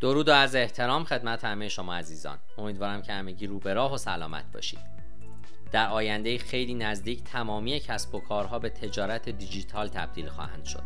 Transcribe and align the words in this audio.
درود 0.00 0.28
و 0.28 0.32
از 0.32 0.54
احترام 0.54 1.04
خدمت 1.04 1.44
همه 1.44 1.68
شما 1.68 1.94
عزیزان. 1.94 2.38
امیدوارم 2.58 3.02
که 3.02 3.12
همگی 3.12 3.46
رو 3.46 3.58
به 3.58 3.74
راه 3.74 3.94
و 3.94 3.96
سلامت 3.96 4.44
باشید. 4.52 4.78
در 5.72 5.88
آینده 5.88 6.38
خیلی 6.38 6.74
نزدیک 6.74 7.24
تمامی 7.24 7.80
کسب 7.80 8.14
و 8.14 8.20
کارها 8.20 8.58
به 8.58 8.68
تجارت 8.68 9.28
دیجیتال 9.28 9.88
تبدیل 9.88 10.28
خواهند 10.28 10.64
شد. 10.64 10.82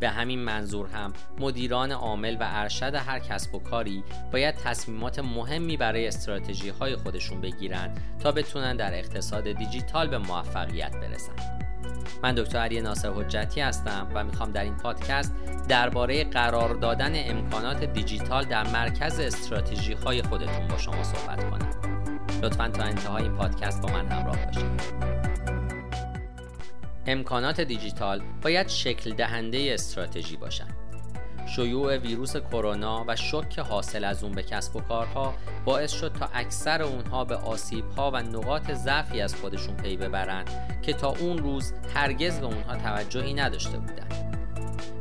به 0.00 0.08
همین 0.08 0.38
منظور 0.38 0.86
هم 0.86 1.12
مدیران 1.38 1.92
عامل 1.92 2.36
و 2.40 2.42
ارشد 2.42 2.94
هر 2.94 3.18
کسب 3.18 3.54
و 3.54 3.58
کاری 3.58 4.04
باید 4.32 4.54
تصمیمات 4.54 5.18
مهمی 5.18 5.76
برای 5.76 6.06
استراتژی 6.06 6.68
های 6.68 6.96
خودشون 6.96 7.40
بگیرند 7.40 8.02
تا 8.22 8.32
بتونن 8.32 8.76
در 8.76 8.98
اقتصاد 8.98 9.52
دیجیتال 9.52 10.08
به 10.08 10.18
موفقیت 10.18 10.92
برسند. 10.92 11.63
من 12.22 12.34
دکتر 12.34 12.58
علی 12.58 12.80
ناصر 12.80 13.08
حجتی 13.08 13.60
هستم 13.60 14.08
و 14.14 14.24
می‌خوام 14.24 14.50
در 14.52 14.62
این 14.62 14.76
پادکست 14.76 15.34
درباره 15.68 16.24
قرار 16.24 16.74
دادن 16.74 17.12
امکانات 17.14 17.84
دیجیتال 17.84 18.44
در 18.44 18.66
مرکز 18.66 19.20
استراتژی 19.20 19.92
های 19.92 20.22
خودتون 20.22 20.68
با 20.68 20.78
شما 20.78 21.04
صحبت 21.04 21.50
کنم. 21.50 21.70
لطفا 22.42 22.68
تا 22.68 22.82
انتهای 22.82 23.22
این 23.22 23.32
پادکست 23.36 23.82
با 23.82 23.88
من 23.88 24.06
همراه 24.06 24.46
باشید. 24.46 24.80
امکانات 27.06 27.60
دیجیتال 27.60 28.22
باید 28.42 28.68
شکل 28.68 29.14
دهنده 29.14 29.70
استراتژی 29.74 30.36
باشند 30.36 30.83
شیوع 31.56 31.96
ویروس 31.96 32.36
کرونا 32.36 33.04
و 33.08 33.16
شک 33.16 33.58
حاصل 33.58 34.04
از 34.04 34.24
اون 34.24 34.32
به 34.32 34.42
کسب 34.42 34.76
و 34.76 34.80
کارها 34.80 35.34
باعث 35.64 35.92
شد 35.92 36.12
تا 36.12 36.28
اکثر 36.34 36.82
اونها 36.82 37.24
به 37.24 37.36
آسیبها 37.36 38.10
و 38.10 38.16
نقاط 38.16 38.70
ضعفی 38.70 39.20
از 39.20 39.34
خودشون 39.34 39.76
پی 39.76 39.96
ببرند 39.96 40.50
که 40.82 40.92
تا 40.92 41.08
اون 41.08 41.38
روز 41.38 41.72
هرگز 41.94 42.40
به 42.40 42.46
اونها 42.46 42.76
توجهی 42.76 43.34
نداشته 43.34 43.78
بودند. 43.78 44.14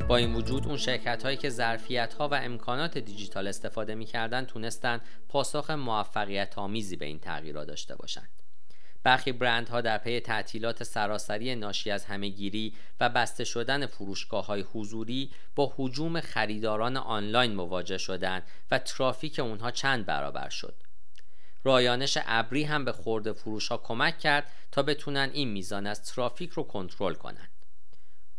با 0.08 0.18
این 0.18 0.36
وجود 0.36 0.68
اون 0.68 0.78
شرکت 0.78 1.24
هایی 1.24 1.38
که 1.38 1.50
ظرفیت 1.50 2.14
ها 2.14 2.28
و 2.28 2.34
امکانات 2.34 2.98
دیجیتال 2.98 3.48
استفاده 3.48 3.96
می‌کردن 3.96 4.46
تونستن 4.46 5.02
پاسخ 5.30 5.70
موفقیت 5.70 6.58
آمیزی 6.58 6.96
به 6.96 7.06
این 7.06 7.20
تغییرات 7.20 7.68
داشته 7.68 7.96
باشند. 7.96 8.43
برخی 9.04 9.32
برندها 9.32 9.82
در 9.82 9.98
پی 9.98 10.20
تعطیلات 10.20 10.84
سراسری 10.84 11.56
ناشی 11.56 11.92
از 11.92 12.06
همهگیری 12.06 12.76
و 13.00 13.10
بسته 13.10 13.44
شدن 13.44 13.86
فروشگاه 13.86 14.46
های 14.46 14.62
حضوری 14.62 15.32
با 15.56 15.74
حجوم 15.78 16.22
خریداران 16.22 16.98
آنلاین 16.98 17.56
مواجه 17.56 17.98
شدند 17.98 18.44
و 18.72 18.80
ترافیک 18.80 19.40
اونها 19.40 19.72
چند 19.72 20.06
برابر 20.06 20.50
شد. 20.50 20.76
رایانش 21.64 22.18
ابری 22.26 22.64
هم 22.64 22.86
به 22.86 22.92
خورده 22.92 23.34
فروش 23.34 23.68
ها 23.68 23.78
کمک 23.78 24.20
کرد 24.20 24.52
تا 24.72 24.84
بتونن 24.84 25.30
این 25.34 25.50
میزان 25.50 25.88
از 25.88 26.04
ترافیک 26.04 26.52
رو 26.52 26.64
کنترل 26.64 27.14
کنند. 27.14 27.53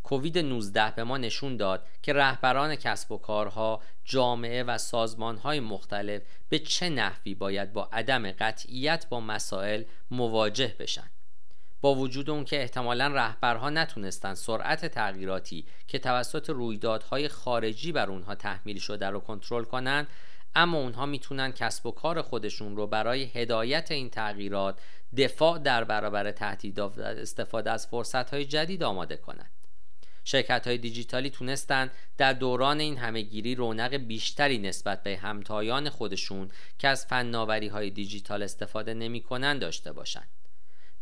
کووید 0.05 0.39
19 0.39 0.91
به 0.91 1.05
ما 1.05 1.19
نشون 1.19 1.57
داد 1.57 1.87
که 2.03 2.13
رهبران 2.13 2.77
کسب 2.77 3.13
و 3.13 3.19
کارها، 3.19 3.83
جامعه 4.05 4.63
و 4.63 4.79
سازمانهای 4.79 5.61
مختلف 5.61 6.23
به 6.49 6.59
چه 6.59 6.89
نحوی 6.89 7.35
باید 7.35 7.73
با 7.73 7.89
عدم 7.93 8.33
قطعیت 8.33 9.07
با 9.09 9.21
مسائل 9.21 9.83
مواجه 10.11 10.75
بشن. 10.79 11.11
با 11.81 11.95
وجود 11.95 12.31
اون 12.31 12.45
که 12.45 12.61
احتمالا 12.61 13.07
رهبرها 13.07 13.71
نتونستن 13.71 14.35
سرعت 14.35 14.87
تغییراتی 14.87 15.67
که 15.89 15.99
توسط 15.99 16.51
رویدادهای 16.51 17.29
خارجی 17.29 17.93
بر 17.93 18.11
اونها 18.11 18.35
تحمیل 18.35 18.79
شده 18.79 19.11
رو 19.11 19.21
کنترل 19.21 19.65
کنند 19.65 20.07
اما 20.55 20.79
اونها 20.79 21.07
می‌تونن 21.07 21.53
کسب 21.53 21.87
و 21.87 21.91
کار 21.91 22.23
خودشون 22.23 22.77
رو 22.77 22.87
برای 22.87 23.25
هدایت 23.25 23.91
این 23.91 24.11
تغییرات 24.11 24.79
دفاع 25.17 25.59
در 25.59 25.85
برابر 25.85 26.31
تهدیدات 26.31 26.99
استفاده 26.99 27.71
از 27.71 27.87
فرصت 27.87 28.35
جدید 28.35 28.83
آماده 28.83 29.17
کنند 29.17 29.54
شرکت 30.25 30.67
های 30.67 30.79
دیجیتالی 30.79 31.31
تونستند 31.31 31.91
در 32.19 32.33
دوران 32.33 32.81
این 32.81 32.99
همهگیری 32.99 33.55
رونق 33.55 33.95
بیشتری 33.95 34.59
نسبت 34.59 35.03
به 35.03 35.17
همتایان 35.17 35.91
خودشون 35.91 36.51
که 36.79 36.89
از 36.89 37.07
فناوری 37.07 37.69
های 37.69 37.91
دیجیتال 37.91 38.43
استفاده 38.43 38.95
نمی 38.95 39.25
داشته 39.41 39.93
باشند. 39.93 40.29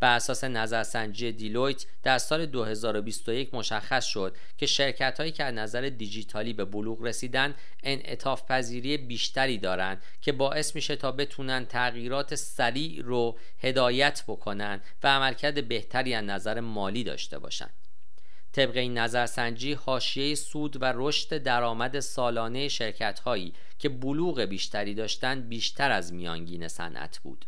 بر 0.03 0.17
اساس 0.17 0.45
نظرسنجی 0.45 1.33
دیلویت 1.33 1.87
در 2.03 2.19
سال 2.19 2.47
2021 2.47 3.55
مشخص 3.55 4.05
شد 4.05 4.37
که 4.59 4.67
شرکت 4.67 5.21
هایی 5.21 5.33
که 5.33 5.45
از 5.45 5.55
نظر 5.55 5.81
دیجیتالی 5.81 6.53
به 6.53 6.65
بلوغ 6.65 7.03
رسیدن 7.03 7.55
انعطاف 7.83 8.43
پذیری 8.51 8.97
بیشتری 8.97 9.59
دارند 9.59 10.03
که 10.21 10.33
باعث 10.33 10.75
میشه 10.75 10.97
تا 10.97 11.13
بتونن 11.13 11.67
تغییرات 11.67 12.35
سریع 12.35 13.03
رو 13.03 13.39
هدایت 13.59 14.25
بکنن 14.29 14.81
و 15.03 15.09
عملکرد 15.09 15.69
بهتری 15.69 16.15
از 16.15 16.25
نظر 16.25 16.61
مالی 16.61 17.05
داشته 17.05 17.39
باشند. 17.39 17.75
طبق 18.53 18.77
این 18.77 18.99
نظرسنجی 18.99 19.73
حاشیه 19.73 20.35
سود 20.35 20.83
و 20.83 20.93
رشد 20.95 21.39
درآمد 21.39 22.01
سالانه 22.01 22.69
شرکت 22.69 23.21
هایی 23.21 23.53
که 23.79 23.89
بلوغ 23.89 24.41
بیشتری 24.41 24.95
داشتند 24.95 25.49
بیشتر 25.49 25.91
از 25.91 26.13
میانگین 26.13 26.69
صنعت 26.69 27.19
بود. 27.19 27.45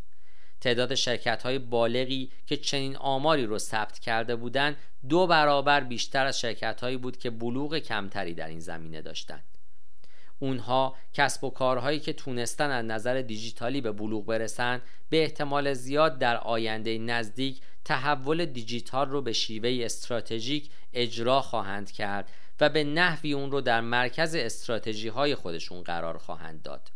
تعداد 0.61 0.95
شرکت 0.95 1.43
های 1.43 1.59
بالغی 1.59 2.31
که 2.47 2.57
چنین 2.57 2.97
آماری 2.97 3.47
رو 3.47 3.59
ثبت 3.59 3.99
کرده 3.99 4.37
بودند 4.37 4.77
دو 5.09 5.27
برابر 5.27 5.81
بیشتر 5.81 6.27
از 6.27 6.41
شرکت 6.41 6.81
هایی 6.81 6.97
بود 6.97 7.19
که 7.19 7.31
بلوغ 7.31 7.79
کمتری 7.79 8.35
در 8.35 8.49
این 8.49 8.61
زمینه 8.61 9.03
داشتند. 9.03 9.45
اونها 10.39 10.97
کسب 11.13 11.45
و 11.45 11.51
کارهایی 11.51 12.01
که 12.01 12.13
تونستن 12.13 12.71
از 12.71 12.85
نظر 12.85 13.23
دیجیتالی 13.23 13.81
به 13.81 13.93
بلوغ 13.93 14.27
برسن 14.27 14.83
به 15.09 15.23
احتمال 15.23 15.73
زیاد 15.73 16.19
در 16.19 16.37
آینده 16.37 16.99
نزدیک 16.99 17.61
تحول 17.85 18.45
دیجیتال 18.45 19.09
رو 19.09 19.23
به 19.23 19.33
شیوه 19.33 19.85
استراتژیک 19.85 20.71
اجرا 20.93 21.41
خواهند 21.41 21.91
کرد 21.91 22.31
و 22.61 22.69
به 22.69 22.85
نحوی 22.85 23.33
اون 23.33 23.51
رو 23.51 23.61
در 23.61 23.81
مرکز 23.81 24.35
استراتژی 24.35 25.09
های 25.09 25.35
خودشون 25.35 25.83
قرار 25.83 26.19
خواهند 26.19 26.63
داد. 26.63 26.91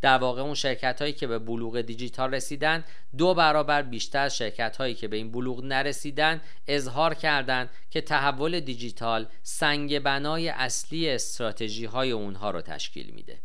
در 0.00 0.18
واقع 0.18 0.42
اون 0.42 0.54
شرکت 0.54 1.00
هایی 1.00 1.12
که 1.12 1.26
به 1.26 1.38
بلوغ 1.38 1.80
دیجیتال 1.80 2.34
رسیدن 2.34 2.84
دو 3.18 3.34
برابر 3.34 3.82
بیشتر 3.82 4.28
شرکت 4.28 4.76
هایی 4.76 4.94
که 4.94 5.08
به 5.08 5.16
این 5.16 5.32
بلوغ 5.32 5.64
نرسیدن 5.64 6.40
اظهار 6.66 7.14
کردند 7.14 7.70
که 7.90 8.00
تحول 8.00 8.60
دیجیتال 8.60 9.26
سنگ 9.42 9.98
بنای 9.98 10.48
اصلی 10.48 11.10
استراتژی 11.10 11.84
های 11.84 12.10
اونها 12.10 12.50
رو 12.50 12.60
تشکیل 12.60 13.10
میده. 13.10 13.38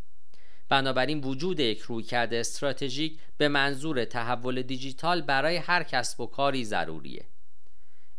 بنابراین 0.70 1.20
وجود 1.20 1.60
یک 1.60 1.80
رویکرد 1.80 2.34
استراتژیک 2.34 3.20
به 3.38 3.48
منظور 3.48 4.06
تحول 4.06 4.62
دیجیتال 4.62 5.22
برای 5.22 5.58
هر 5.58 5.84
کسب 5.84 6.20
و 6.20 6.26
کاری 6.26 6.66
ضروریه. 6.66 7.26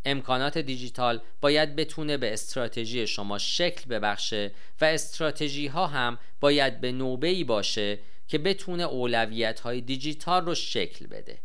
امکانات 0.05 0.59
دیجیتال 0.59 1.21
باید 1.41 1.77
بتونه 1.77 2.17
به 2.17 2.33
استراتژی 2.33 3.07
شما 3.07 3.39
شکل 3.39 3.91
ببخشه 3.91 4.53
و 4.81 4.85
استراتژی 4.85 5.67
ها 5.67 5.87
هم 5.87 6.19
باید 6.41 6.81
به 6.81 6.93
نوبه 6.93 7.29
ای 7.29 7.45
باشه 7.45 7.99
که 8.29 8.39
بتونه 8.39 8.83
اولویت 8.83 9.61
های 9.61 9.81
دیجیتال 9.81 10.47
رو 10.47 10.55
شکل 10.55 11.07
بده. 11.07 11.39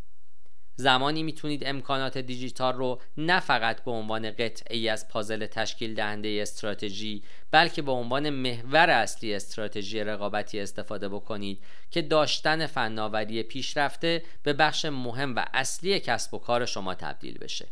زمانی 0.76 1.24
می‌تونید 1.24 1.64
امکانات 1.66 2.18
دیجیتال 2.18 2.74
رو 2.74 3.02
نه 3.18 3.40
فقط 3.40 3.84
به 3.84 3.92
عنوان 3.92 4.32
قطعی 4.32 4.90
از 4.90 5.08
پازل 5.08 5.46
تشکیل 5.46 5.94
دهنده 5.94 6.40
استراتژی 6.42 7.24
بلکه 7.52 7.82
به 7.82 7.92
عنوان 7.92 8.30
محور 8.30 8.90
اصلی 8.90 9.36
استراتژی 9.36 10.00
رقابتی 10.00 10.60
استفاده 10.60 11.10
بکنید 11.10 11.64
که 11.92 12.02
داشتن 12.02 12.68
فناوری 12.68 13.44
پیشرفته 13.44 14.24
به 14.44 14.54
بخش 14.54 14.86
مهم 14.86 15.36
و 15.36 15.46
اصلی 15.54 16.00
کسب 16.00 16.34
و 16.34 16.38
کار 16.40 16.66
شما 16.66 16.96
تبدیل 16.96 17.38
بشه. 17.38 17.68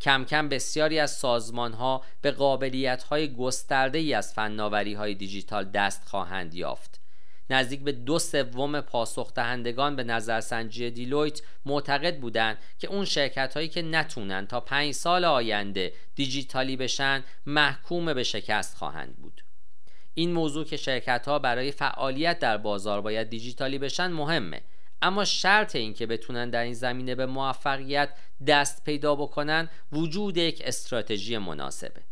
کم 0.00 0.24
کم 0.24 0.48
بسیاری 0.48 0.98
از 0.98 1.10
سازمان 1.10 1.72
ها 1.72 2.02
به 2.20 2.30
قابلیت 2.30 3.02
های 3.02 3.34
گسترده 3.34 3.98
ای 3.98 4.14
از 4.14 4.34
فناوری 4.34 4.94
های 4.94 5.14
دیجیتال 5.14 5.64
دست 5.64 6.08
خواهند 6.08 6.54
یافت. 6.54 7.00
نزدیک 7.50 7.80
به 7.80 7.92
دو 7.92 8.18
سوم 8.18 8.80
پاسخ 8.80 9.34
دهندگان 9.34 9.96
به 9.96 10.04
نظرسنجی 10.04 10.90
دیلویت 10.90 11.42
معتقد 11.66 12.20
بودند 12.20 12.58
که 12.78 12.88
اون 12.88 13.04
شرکت 13.04 13.54
هایی 13.54 13.68
که 13.68 13.82
نتونن 13.82 14.46
تا 14.46 14.60
پنج 14.60 14.92
سال 14.92 15.24
آینده 15.24 15.92
دیجیتالی 16.14 16.76
بشن 16.76 17.24
محکوم 17.46 18.14
به 18.14 18.22
شکست 18.22 18.76
خواهند 18.76 19.16
بود. 19.16 19.44
این 20.14 20.32
موضوع 20.32 20.64
که 20.64 20.76
شرکت 20.76 21.28
ها 21.28 21.38
برای 21.38 21.70
فعالیت 21.70 22.38
در 22.38 22.56
بازار 22.56 23.00
باید 23.00 23.28
دیجیتالی 23.28 23.78
بشن 23.78 24.06
مهمه. 24.06 24.62
اما 25.02 25.24
شرط 25.24 25.76
این 25.76 25.94
که 25.94 26.06
بتونن 26.06 26.50
در 26.50 26.62
این 26.62 26.74
زمینه 26.74 27.14
به 27.14 27.26
موفقیت 27.26 28.08
دست 28.46 28.84
پیدا 28.84 29.14
بکنن 29.14 29.68
وجود 29.92 30.36
یک 30.36 30.62
استراتژی 30.64 31.38
مناسبه. 31.38 32.02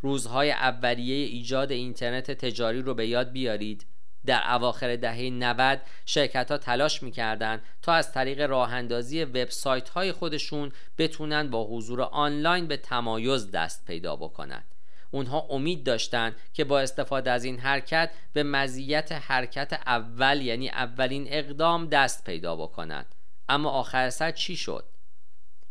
روزهای 0.00 0.50
اولیه 0.50 1.26
ایجاد 1.26 1.72
اینترنت 1.72 2.30
تجاری 2.30 2.82
رو 2.82 2.94
به 2.94 3.06
یاد 3.06 3.32
بیارید. 3.32 3.86
در 4.26 4.52
اواخر 4.54 4.96
دهه 4.96 5.30
90 5.30 5.80
شرکت 6.06 6.50
ها 6.50 6.58
تلاش 6.58 7.02
می‌کردند 7.02 7.62
تا 7.82 7.92
از 7.92 8.12
طریق 8.12 8.40
راه 8.40 8.72
اندازی 8.72 9.24
وبسایت 9.24 9.88
های 9.88 10.12
خودشون 10.12 10.72
بتونن 10.98 11.50
با 11.50 11.64
حضور 11.64 12.02
آنلاین 12.02 12.66
به 12.66 12.76
تمایز 12.76 13.50
دست 13.50 13.84
پیدا 13.86 14.16
بکنند. 14.16 14.64
اونها 15.10 15.46
امید 15.50 15.84
داشتند 15.84 16.36
که 16.52 16.64
با 16.64 16.80
استفاده 16.80 17.30
از 17.30 17.44
این 17.44 17.58
حرکت 17.58 18.10
به 18.32 18.42
مزیت 18.42 19.12
حرکت 19.12 19.72
اول 19.86 20.40
یعنی 20.40 20.68
اولین 20.68 21.26
اقدام 21.28 21.86
دست 21.86 22.24
پیدا 22.24 22.56
بکنند 22.56 23.14
اما 23.48 23.70
آخر 23.70 24.10
سر 24.10 24.30
چی 24.30 24.56
شد 24.56 24.84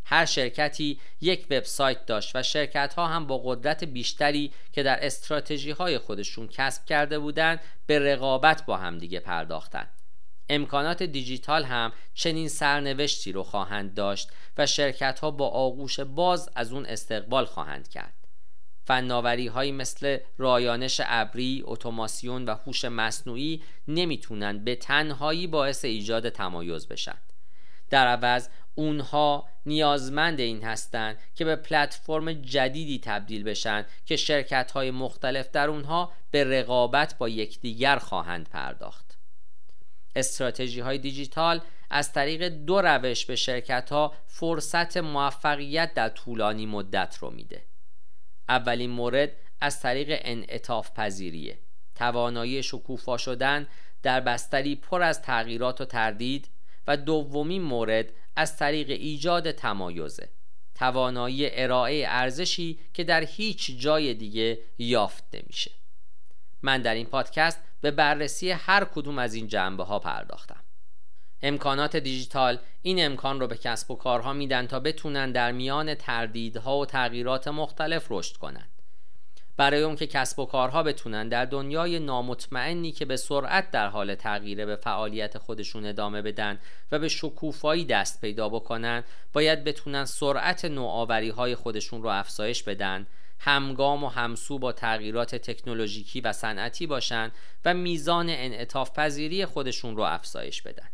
هر 0.06 0.26
شرکتی 0.26 1.00
یک 1.22 1.48
وبسایت 1.50 2.06
داشت 2.06 2.36
و 2.36 2.44
شرکت 2.44 2.94
ها 2.94 3.08
هم 3.08 3.28
با 3.28 3.38
قدرت 3.38 3.84
بیشتری 3.84 4.52
که 4.72 4.84
در 4.84 5.06
استراتژی 5.06 5.72
های 5.72 5.98
خودشون 5.98 6.48
کسب 6.48 6.86
کرده 6.86 7.20
بودند 7.20 7.60
به 7.86 8.00
رقابت 8.00 8.66
با 8.66 8.78
همدیگه 8.78 9.20
پرداختند. 9.20 9.90
امکانات 10.50 11.04
دیجیتال 11.04 11.64
هم 11.64 11.92
چنین 12.14 12.50
سرنوشتی 12.50 13.32
رو 13.32 13.44
خواهند 13.44 13.94
داشت 13.94 14.30
و 14.58 14.66
شرکت 14.66 15.20
ها 15.20 15.32
با 15.32 15.48
آغوش 15.48 16.00
باز 16.00 16.50
از 16.56 16.74
اون 16.74 16.86
استقبال 16.86 17.46
خواهند 17.46 17.88
کرد. 17.88 18.14
فناوری 18.86 19.48
هایی 19.48 19.72
مثل 19.72 20.18
رایانش 20.38 21.02
ابری، 21.06 21.64
اتوماسیون 21.66 22.46
و 22.46 22.56
هوش 22.66 22.86
مصنوعی 22.86 23.64
نمی‌تونن 23.88 24.64
به 24.64 24.76
تنهایی 24.76 25.48
باعث 25.48 25.86
ایجاد 25.86 26.30
تمایز 26.30 26.88
بشن. 26.88 27.18
در 27.90 28.08
عوض 28.08 28.50
اونها 28.76 29.48
نیازمند 29.66 30.40
این 30.40 30.64
هستند 30.64 31.18
که 31.36 31.46
به 31.46 31.56
پلتفرم 31.56 32.34
جدیدی 32.34 33.00
تبدیل 33.00 33.44
بشن 33.44 33.86
که 34.06 34.16
شرکت 34.16 34.72
های 34.72 34.92
مختلف 34.92 35.52
در 35.52 35.70
اونها 35.70 36.12
به 36.32 36.44
رقابت 36.44 37.18
با 37.18 37.30
یکدیگر 37.30 37.98
خواهند 37.98 38.50
پرداخت. 38.50 39.18
استراتژی 40.16 40.80
های 40.80 40.98
دیجیتال 40.98 41.62
از 41.90 42.14
طریق 42.14 42.48
دو 42.48 42.82
روش 42.82 43.26
به 43.26 43.36
شرکت 43.36 43.92
ها 43.92 44.14
فرصت 44.28 44.98
موفقیت 44.98 45.94
در 45.94 46.10
طولانی 46.10 46.66
مدت 46.66 47.18
رو 47.22 47.30
میده. 47.30 47.64
اولین 48.50 48.90
مورد 48.90 49.32
از 49.62 49.80
طریق 49.80 50.20
انعطاف 50.22 50.92
پذیریه 50.96 51.60
توانایی 51.96 52.64
شکوفا 52.64 53.18
شدن 53.18 53.68
در 54.04 54.20
بستری 54.20 54.76
پر 54.76 55.02
از 55.02 55.22
تغییرات 55.22 55.82
و 55.82 55.86
تردید 55.86 56.50
و 56.88 56.98
دومین 56.98 57.62
مورد 57.62 58.10
از 58.36 58.58
طریق 58.58 58.90
ایجاد 58.90 59.52
تمایزه 59.52 60.30
توانایی 60.76 61.50
ارائه 61.52 62.06
ارزشی 62.08 62.80
که 62.94 63.04
در 63.04 63.24
هیچ 63.24 63.80
جای 63.80 64.14
دیگه 64.14 64.60
یافت 64.78 65.24
نمیشه 65.34 65.72
من 66.62 66.82
در 66.82 66.94
این 66.94 67.06
پادکست 67.06 67.60
به 67.82 67.92
بررسی 67.92 68.52
هر 68.52 68.86
کدوم 68.86 69.20
از 69.20 69.34
این 69.34 69.48
جنبه 69.48 69.84
ها 69.84 70.00
پرداختم 70.00 70.64
امکانات 71.42 71.96
دیجیتال 71.96 72.60
این 72.82 73.06
امکان 73.06 73.40
رو 73.40 73.48
به 73.48 73.58
کسب 73.58 73.92
و 73.92 73.96
کارها 73.96 74.34
میدن 74.34 74.68
تا 74.68 74.80
بتونن 74.80 75.32
در 75.32 75.52
میان 75.52 75.96
تردیدها 75.96 76.78
و 76.78 76.86
تغییرات 76.86 77.48
مختلف 77.48 78.08
رشد 78.10 78.38
کنند. 78.38 78.73
برای 79.58 79.82
اون 79.82 79.96
که 79.96 80.08
کسب 80.08 80.40
و 80.40 80.46
کارها 80.46 80.84
بتونن 80.84 81.30
در 81.30 81.46
دنیای 81.46 82.00
نامطمئنی 82.00 82.92
که 82.92 83.06
به 83.06 83.18
سرعت 83.18 83.72
در 83.72 83.88
حال 83.88 84.16
تغییره 84.16 84.66
به 84.66 84.76
فعالیت 84.76 85.38
خودشون 85.38 85.86
ادامه 85.86 86.22
بدن 86.22 86.60
و 86.92 87.00
به 87.00 87.08
شکوفایی 87.08 87.86
دست 87.86 88.22
پیدا 88.22 88.50
بکنن 88.50 89.04
باید 89.34 89.64
بتونن 89.64 90.06
سرعت 90.06 90.66
نوآوری 90.66 91.30
های 91.30 91.56
خودشون 91.56 92.04
رو 92.04 92.10
افزایش 92.10 92.64
بدن 92.64 93.08
همگام 93.40 94.04
و 94.04 94.08
همسو 94.08 94.60
با 94.60 94.72
تغییرات 94.72 95.36
تکنولوژیکی 95.36 96.22
و 96.22 96.34
صنعتی 96.34 96.88
باشن 96.88 97.32
و 97.66 97.74
میزان 97.74 98.30
انعطاف 98.30 99.00
پذیری 99.00 99.46
خودشون 99.46 99.96
رو 99.96 100.04
افزایش 100.04 100.62
بدن. 100.62 100.90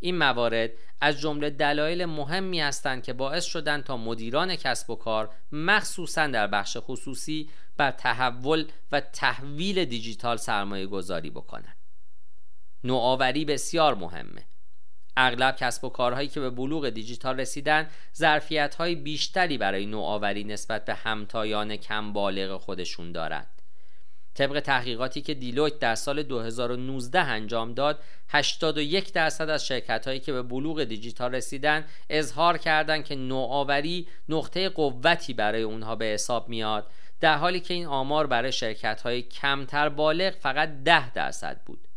این 0.00 0.18
موارد 0.18 0.70
از 1.00 1.20
جمله 1.20 1.50
دلایل 1.50 2.04
مهمی 2.04 2.60
هستند 2.60 3.02
که 3.02 3.12
باعث 3.12 3.44
شدن 3.44 3.82
تا 3.82 3.96
مدیران 3.96 4.56
کسب 4.56 4.90
و 4.90 4.96
کار 4.96 5.30
مخصوصا 5.52 6.26
در 6.26 6.46
بخش 6.46 6.76
خصوصی 6.80 7.50
بر 7.76 7.90
تحول 7.90 8.66
و 8.92 9.00
تحویل 9.00 9.84
دیجیتال 9.84 10.36
سرمایه 10.36 10.86
گذاری 10.86 11.30
بکنند. 11.30 11.76
نوآوری 12.84 13.44
بسیار 13.44 13.94
مهمه. 13.94 14.46
اغلب 15.16 15.56
کسب 15.56 15.84
و 15.84 15.88
کارهایی 15.88 16.28
که 16.28 16.40
به 16.40 16.50
بلوغ 16.50 16.88
دیجیتال 16.88 17.40
رسیدن 17.40 17.90
ظرفیت 18.16 18.74
های 18.74 18.94
بیشتری 18.94 19.58
برای 19.58 19.86
نوآوری 19.86 20.44
نسبت 20.44 20.84
به 20.84 20.94
همتایان 20.94 21.76
کم 21.76 22.12
بالغ 22.12 22.60
خودشون 22.60 23.12
دارند. 23.12 23.54
طبق 24.34 24.60
تحقیقاتی 24.60 25.20
که 25.22 25.34
دیلویت 25.34 25.78
در 25.78 25.94
سال 25.94 26.22
2019 26.22 27.20
انجام 27.20 27.74
داد 27.74 27.98
81 28.28 29.12
درصد 29.12 29.48
از 29.48 29.66
شرکت 29.66 30.06
هایی 30.06 30.20
که 30.20 30.32
به 30.32 30.42
بلوغ 30.42 30.84
دیجیتال 30.84 31.34
رسیدن 31.34 31.84
اظهار 32.10 32.58
کردند 32.58 33.04
که 33.04 33.14
نوآوری 33.14 34.08
نقطه 34.28 34.68
قوتی 34.68 35.34
برای 35.34 35.62
اونها 35.62 35.96
به 35.96 36.04
حساب 36.04 36.48
میاد 36.48 36.86
در 37.24 37.36
حالی 37.36 37.60
که 37.60 37.74
این 37.74 37.86
آمار 37.86 38.26
برای 38.26 38.52
شرکت 38.52 39.02
های 39.02 39.22
کمتر 39.22 39.88
بالغ 39.88 40.34
فقط 40.34 40.68
10 40.84 41.12
درصد 41.12 41.60
بود. 41.66 41.88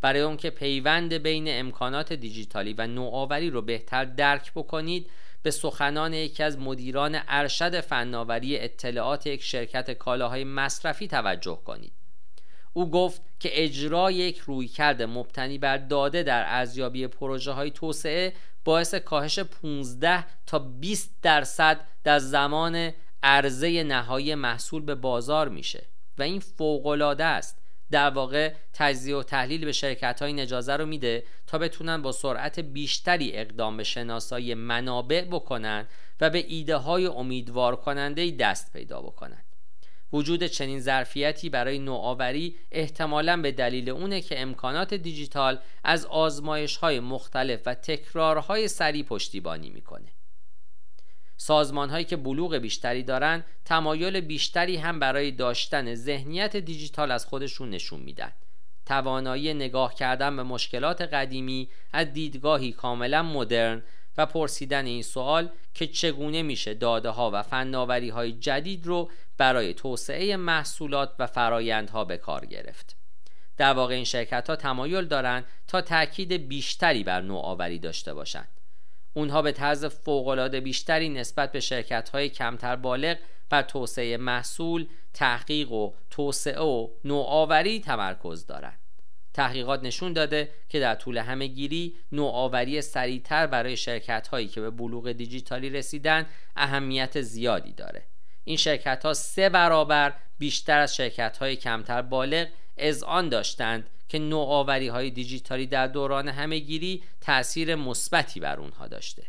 برای 0.00 0.20
اون 0.20 0.36
که 0.36 0.50
پیوند 0.50 1.12
بین 1.12 1.44
امکانات 1.48 2.12
دیجیتالی 2.12 2.74
و 2.78 2.86
نوآوری 2.86 3.50
رو 3.50 3.62
بهتر 3.62 4.04
درک 4.04 4.52
بکنید 4.54 5.10
به 5.42 5.50
سخنان 5.50 6.14
یکی 6.14 6.42
از 6.42 6.58
مدیران 6.58 7.18
ارشد 7.28 7.80
فناوری 7.80 8.58
اطلاعات 8.58 9.26
یک 9.26 9.42
شرکت 9.42 9.90
کالاهای 9.90 10.44
مصرفی 10.44 11.08
توجه 11.08 11.60
کنید. 11.64 11.92
او 12.72 12.90
گفت 12.90 13.22
که 13.40 13.64
اجرای 13.64 14.14
یک 14.14 14.38
رویکرد 14.38 15.02
مبتنی 15.02 15.58
بر 15.58 15.76
داده 15.76 16.22
در 16.22 16.44
ارزیابی 16.46 17.06
پروژه 17.06 17.52
های 17.52 17.70
توسعه 17.70 18.32
باعث 18.64 18.94
کاهش 18.94 19.38
15 19.38 20.24
تا 20.46 20.58
20 20.58 21.14
درصد 21.22 21.80
در 22.04 22.18
زمان 22.18 22.92
عرضه 23.22 23.82
نهایی 23.82 24.34
محصول 24.34 24.82
به 24.82 24.94
بازار 24.94 25.48
میشه 25.48 25.86
و 26.18 26.22
این 26.22 26.40
فوقالعاده 26.40 27.24
است. 27.24 27.58
در 27.90 28.10
واقع 28.10 28.54
تجزیه 28.72 29.16
و 29.16 29.22
تحلیل 29.22 29.64
به 29.64 29.72
شرکت 29.72 30.22
های 30.22 30.40
اجازه 30.40 30.76
رو 30.76 30.86
میده 30.86 31.24
تا 31.46 31.58
بتونن 31.58 32.02
با 32.02 32.12
سرعت 32.12 32.60
بیشتری 32.60 33.36
اقدام 33.36 33.76
به 33.76 33.84
شناسایی 33.84 34.54
منابع 34.54 35.24
بکنن 35.24 35.86
و 36.20 36.30
به 36.30 36.44
ایده 36.48 36.76
های 36.76 37.06
امیدوار 37.06 37.76
کننده 37.76 38.30
دست 38.30 38.72
پیدا 38.72 39.02
بکنن. 39.02 39.44
وجود 40.12 40.44
چنین 40.44 40.80
ظرفیتی 40.80 41.50
برای 41.50 41.78
نوآوری 41.78 42.56
احتمالا 42.72 43.36
به 43.42 43.52
دلیل 43.52 43.90
اونه 43.90 44.20
که 44.20 44.40
امکانات 44.40 44.94
دیجیتال 44.94 45.58
از 45.84 46.06
آزمایش 46.06 46.76
های 46.76 47.00
مختلف 47.00 47.60
و 47.66 47.74
تکرارهای 47.74 48.68
سریع 48.68 49.04
پشتیبانی 49.04 49.70
می‌کنه. 49.70 50.08
سازمان 51.40 51.90
هایی 51.90 52.04
که 52.04 52.16
بلوغ 52.16 52.54
بیشتری 52.54 53.02
دارن 53.02 53.44
تمایل 53.64 54.20
بیشتری 54.20 54.76
هم 54.76 55.00
برای 55.00 55.30
داشتن 55.30 55.94
ذهنیت 55.94 56.56
دیجیتال 56.56 57.10
از 57.10 57.26
خودشون 57.26 57.70
نشون 57.70 58.00
میدن. 58.00 58.32
توانایی 58.86 59.54
نگاه 59.54 59.94
کردن 59.94 60.36
به 60.36 60.42
مشکلات 60.42 61.00
قدیمی 61.00 61.70
از 61.92 62.12
دیدگاهی 62.12 62.72
کاملا 62.72 63.22
مدرن 63.22 63.82
و 64.16 64.26
پرسیدن 64.26 64.86
این 64.86 65.02
سوال 65.02 65.50
که 65.74 65.86
چگونه 65.86 66.42
میشه 66.42 66.74
داده 66.74 67.10
ها 67.10 67.30
و 67.34 67.42
فناوری 67.42 68.08
های 68.08 68.32
جدید 68.32 68.86
رو 68.86 69.10
برای 69.36 69.74
توسعه 69.74 70.36
محصولات 70.36 71.14
و 71.18 71.26
فرایندها 71.26 72.04
به 72.04 72.16
کار 72.16 72.46
گرفت. 72.46 72.96
در 73.56 73.72
واقع 73.72 73.94
این 73.94 74.04
شرکت 74.04 74.50
ها 74.50 74.56
تمایل 74.56 75.04
دارند 75.04 75.44
تا 75.68 75.80
تاکید 75.80 76.32
بیشتری 76.32 77.04
بر 77.04 77.20
نوآوری 77.20 77.78
داشته 77.78 78.14
باشند. 78.14 78.57
اونها 79.14 79.42
به 79.42 79.52
طرز 79.52 79.84
فوقالعاده 79.84 80.60
بیشتری 80.60 81.08
نسبت 81.08 81.52
به 81.52 81.60
شرکت 81.60 82.08
های 82.08 82.28
کمتر 82.28 82.76
بالغ 82.76 83.16
بر 83.50 83.62
توسعه 83.62 84.16
محصول، 84.16 84.86
تحقیق 85.14 85.72
و 85.72 85.92
توسعه 86.10 86.60
و 86.60 86.88
نوآوری 87.04 87.80
تمرکز 87.80 88.46
دارند. 88.46 88.78
تحقیقات 89.34 89.82
نشون 89.82 90.12
داده 90.12 90.50
که 90.68 90.80
در 90.80 90.94
طول 90.94 91.18
همهگیری 91.18 91.96
نوآوری 92.12 92.82
سریعتر 92.82 93.46
برای 93.46 93.76
شرکت 93.76 94.28
هایی 94.28 94.48
که 94.48 94.60
به 94.60 94.70
بلوغ 94.70 95.12
دیجیتالی 95.12 95.70
رسیدن 95.70 96.26
اهمیت 96.56 97.20
زیادی 97.20 97.72
داره. 97.72 98.04
این 98.44 98.56
شرکت 98.56 99.04
ها 99.04 99.14
سه 99.14 99.48
برابر 99.48 100.14
بیشتر 100.38 100.78
از 100.78 100.96
شرکت 100.96 101.36
های 101.36 101.56
کمتر 101.56 102.02
بالغ 102.02 102.46
آن 103.06 103.28
داشتند 103.28 103.90
که 104.08 104.18
نوآوری 104.18 104.88
های 104.88 105.10
دیجیتالی 105.10 105.66
در 105.66 105.86
دوران 105.86 106.28
همهگیری 106.28 107.02
تأثیر 107.20 107.74
مثبتی 107.74 108.40
بر 108.40 108.60
اونها 108.60 108.88
داشته. 108.88 109.26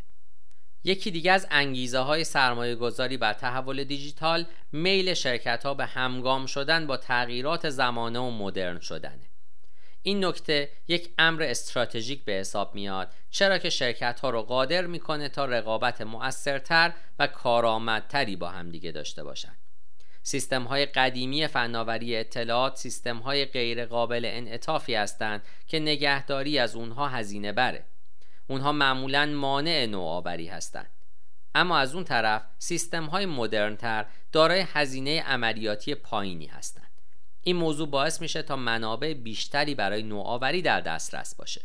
یکی 0.84 1.10
دیگه 1.10 1.32
از 1.32 1.46
انگیزه 1.50 1.98
های 1.98 2.24
سرمایه 2.24 2.74
گذاری 2.74 3.16
بر 3.16 3.32
تحول 3.32 3.84
دیجیتال 3.84 4.46
میل 4.72 5.14
شرکت 5.14 5.66
ها 5.66 5.74
به 5.74 5.86
همگام 5.86 6.46
شدن 6.46 6.86
با 6.86 6.96
تغییرات 6.96 7.70
زمانه 7.70 8.18
و 8.18 8.30
مدرن 8.30 8.80
شدنه. 8.80 9.30
این 10.02 10.24
نکته 10.24 10.70
یک 10.88 11.10
امر 11.18 11.42
استراتژیک 11.42 12.24
به 12.24 12.32
حساب 12.32 12.74
میاد 12.74 13.12
چرا 13.30 13.58
که 13.58 13.70
شرکت 13.70 14.20
ها 14.20 14.30
رو 14.30 14.42
قادر 14.42 14.86
می‌کنه 14.86 15.28
تا 15.28 15.44
رقابت 15.44 16.00
مؤثرتر 16.00 16.92
و 17.18 17.26
کارآمدتری 17.26 18.36
با 18.36 18.48
همدیگه 18.48 18.92
داشته 18.92 19.24
باشند 19.24 19.56
سیستم 20.22 20.62
های 20.62 20.86
قدیمی 20.86 21.46
فناوری 21.46 22.16
اطلاعات 22.16 22.76
سیستم 22.76 23.16
های 23.16 23.44
غیر 23.44 23.86
قابل 23.86 24.24
انعطافی 24.24 24.94
هستند 24.94 25.42
که 25.66 25.80
نگهداری 25.80 26.58
از 26.58 26.76
اونها 26.76 27.08
هزینه 27.08 27.52
بره. 27.52 27.84
اونها 28.46 28.72
معمولا 28.72 29.26
مانع 29.26 29.86
نوآوری 29.86 30.46
هستند. 30.46 30.90
اما 31.54 31.78
از 31.78 31.94
اون 31.94 32.04
طرف 32.04 32.42
سیستم 32.58 33.04
های 33.04 33.26
مدرنتر 33.26 34.06
دارای 34.32 34.64
هزینه 34.72 35.22
عملیاتی 35.22 35.94
پایینی 35.94 36.46
هستند. 36.46 36.90
این 37.42 37.56
موضوع 37.56 37.88
باعث 37.88 38.20
میشه 38.20 38.42
تا 38.42 38.56
منابع 38.56 39.14
بیشتری 39.14 39.74
برای 39.74 40.02
نوآوری 40.02 40.62
در 40.62 40.80
دسترس 40.80 41.34
باشه. 41.34 41.60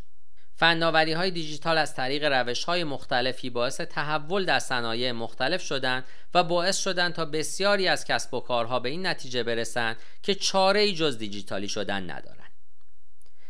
فناوری 0.57 1.13
های 1.13 1.31
دیجیتال 1.31 1.77
از 1.77 1.95
طریق 1.95 2.23
روش 2.23 2.63
های 2.63 2.83
مختلفی 2.83 3.49
باعث 3.49 3.81
تحول 3.81 4.45
در 4.45 4.59
صنایع 4.59 5.11
مختلف 5.11 5.61
شدند 5.61 6.03
و 6.33 6.43
باعث 6.43 6.77
شدند 6.77 7.13
تا 7.13 7.25
بسیاری 7.25 7.87
از 7.87 8.05
کسب 8.05 8.33
و 8.33 8.39
کارها 8.39 8.79
به 8.79 8.89
این 8.89 9.07
نتیجه 9.07 9.43
برسند 9.43 9.97
که 10.23 10.35
چاره 10.35 10.79
ای 10.79 10.93
جز 10.93 11.17
دیجیتالی 11.17 11.67
شدن 11.67 12.03
ندارند. 12.11 12.51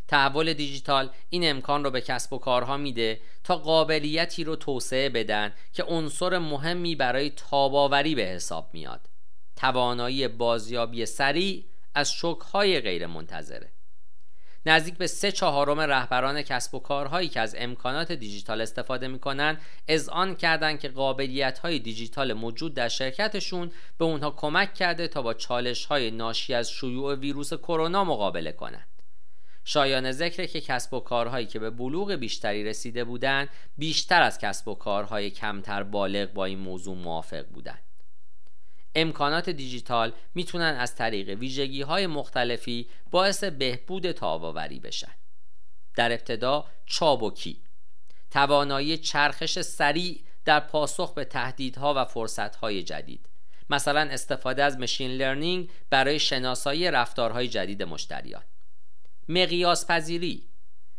تحول 0.08 0.54
دیجیتال 0.54 1.10
این 1.30 1.50
امکان 1.50 1.84
رو 1.84 1.92
به 1.92 2.02
کسب 2.02 2.34
و 2.34 2.38
کارها 2.38 2.78
میده 2.78 3.22
تا 3.44 3.56
قابلیتی 3.56 4.44
رو 4.44 4.56
توسعه 4.56 5.10
بدن 5.10 5.54
که 5.74 5.84
عنصر 5.84 6.38
مهمی 6.38 6.96
برای 6.96 7.30
تاباوری 7.30 8.16
به 8.16 8.22
حساب 8.22 8.70
میاد. 8.74 9.10
توانایی 9.56 10.28
بازیابی 10.28 11.06
سریع 11.06 11.66
از 11.96 12.12
شکهای 12.12 12.80
غیر 12.80 13.08
منتظره. 13.08 13.75
نزدیک 14.65 14.98
به 14.98 15.07
سه 15.07 15.31
چهارم 15.31 15.79
رهبران 15.79 16.41
کسب 16.41 16.75
و 16.75 16.79
کارهایی 16.79 17.29
که 17.29 17.39
از 17.39 17.55
امکانات 17.57 18.12
دیجیتال 18.12 18.62
استفاده 18.62 19.07
می‌کنن 19.07 19.57
آن 20.12 20.36
کردند 20.36 20.79
که 20.79 20.89
قابلیت 20.89 21.60
های 21.60 21.79
دیجیتال 21.79 22.34
موجود 22.34 22.74
در 22.74 22.88
شرکتشون 22.88 23.72
به 23.98 24.05
اونها 24.05 24.31
کمک 24.31 24.74
کرده 24.74 25.07
تا 25.07 25.22
با 25.22 25.34
چالش 25.34 25.86
های 25.86 26.12
ناشی 26.12 26.53
از 26.53 26.72
شیوع 26.72 27.15
ویروس 27.15 27.53
کرونا 27.53 28.03
مقابله 28.03 28.51
کنند. 28.51 28.88
شایان 29.63 30.12
ذکر 30.12 30.45
که 30.45 30.62
کسب 30.62 30.93
و 30.93 31.00
کارهایی 31.00 31.45
که 31.45 31.60
به 31.60 31.69
بلوغ 31.69 32.12
بیشتری 32.12 32.63
رسیده 32.63 33.03
بودند 33.03 33.50
بیشتر 33.77 34.22
از 34.22 34.39
کسب 34.39 34.67
و 34.67 34.75
کارهای 34.75 35.29
کمتر 35.29 35.84
بالغ 35.84 36.34
با 36.34 36.45
این 36.45 36.60
موضوع 36.60 36.98
موافق 36.98 37.45
بودند. 37.45 37.85
امکانات 38.96 39.50
دیجیتال 39.50 40.14
می‌تونن 40.36 40.75
از 40.80 40.96
طریق 40.96 41.30
ویژگی 41.30 41.82
های 41.82 42.08
مختلفی 42.08 42.90
باعث 43.12 43.44
بهبود 43.44 44.12
تاباوری 44.12 44.80
بشن. 44.80 45.12
در 45.96 46.12
ابتدا 46.12 46.66
چابکی 46.86 47.62
توانایی 48.32 48.98
چرخش 48.98 49.62
سریع 49.62 50.22
در 50.46 50.60
پاسخ 50.60 51.14
به 51.14 51.25
تهدیدها 51.25 51.94
و 51.98 52.06
فرصتهای 52.06 52.84
جدید. 52.84 53.30
مثلا 53.70 54.00
استفاده 54.00 54.64
از 54.64 54.78
مشین 54.78 55.12
لرنینگ 55.12 55.70
برای 55.90 56.20
شناسایی 56.20 56.92
رفتارهای 56.92 57.48
جدید 57.48 57.84
مشتریان. 57.84 58.44
مقیاس 59.30 59.88
پذیری 59.88 60.48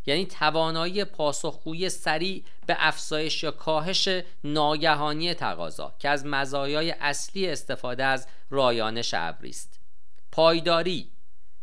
یعنی 0.06 0.26
توانایی 0.26 1.04
پاسخگویی 1.04 1.88
سریع 1.88 2.44
به 2.66 2.76
افزایش 2.78 3.42
یا 3.42 3.50
کاهش 3.50 4.08
ناگهانی 4.44 5.34
تقاضا 5.34 5.94
که 5.98 6.08
از 6.08 6.26
مزایای 6.26 6.90
اصلی 7.00 7.48
استفاده 7.48 8.04
از 8.04 8.28
رایانش 8.50 9.14
ابری 9.14 9.50
است 9.50 9.80
پایداری 10.32 11.10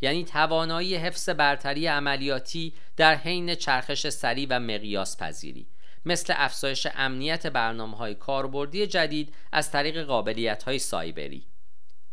یعنی 0.01 0.23
توانایی 0.23 0.95
حفظ 0.95 1.29
برتری 1.29 1.87
عملیاتی 1.87 2.73
در 2.97 3.15
حین 3.15 3.55
چرخش 3.55 4.09
سریع 4.09 4.47
و 4.49 4.59
مقیاس 4.59 5.17
پذیری 5.17 5.67
مثل 6.05 6.33
افزایش 6.37 6.87
امنیت 6.95 7.47
برنامه 7.47 7.97
های 7.97 8.15
کاربردی 8.15 8.87
جدید 8.87 9.35
از 9.51 9.71
طریق 9.71 10.03
قابلیت 10.03 10.63
های 10.63 10.79
سایبری. 10.79 11.47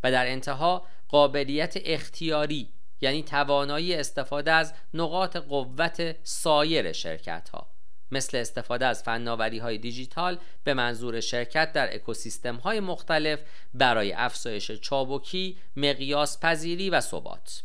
و 0.03 0.11
در 0.11 0.27
انتها 0.27 0.87
قابلیت 1.09 1.75
اختیاری 1.85 2.69
یعنی 3.01 3.23
توانایی 3.23 3.95
استفاده 3.95 4.53
از 4.53 4.75
نقاط 4.95 5.37
قوت 5.37 6.17
سایر 6.23 6.93
شرکت 6.93 7.49
ها 7.49 7.67
مثل 8.11 8.37
استفاده 8.37 8.87
از 8.87 9.03
فناوری 9.03 9.59
های 9.59 9.79
دیجیتال 9.79 10.39
به 10.65 10.75
منظور 10.75 11.21
شرکت 11.21 11.73
در 11.73 11.95
اکوسیستم 11.95 12.57
های 12.57 12.81
مختلف 12.81 13.41
برای 13.75 14.13
افزایش 14.13 14.71
چابکی، 14.73 15.59
مقیاس 15.77 16.41
پذیری 16.41 16.91
و 16.91 17.01
ثبات. 17.01 17.63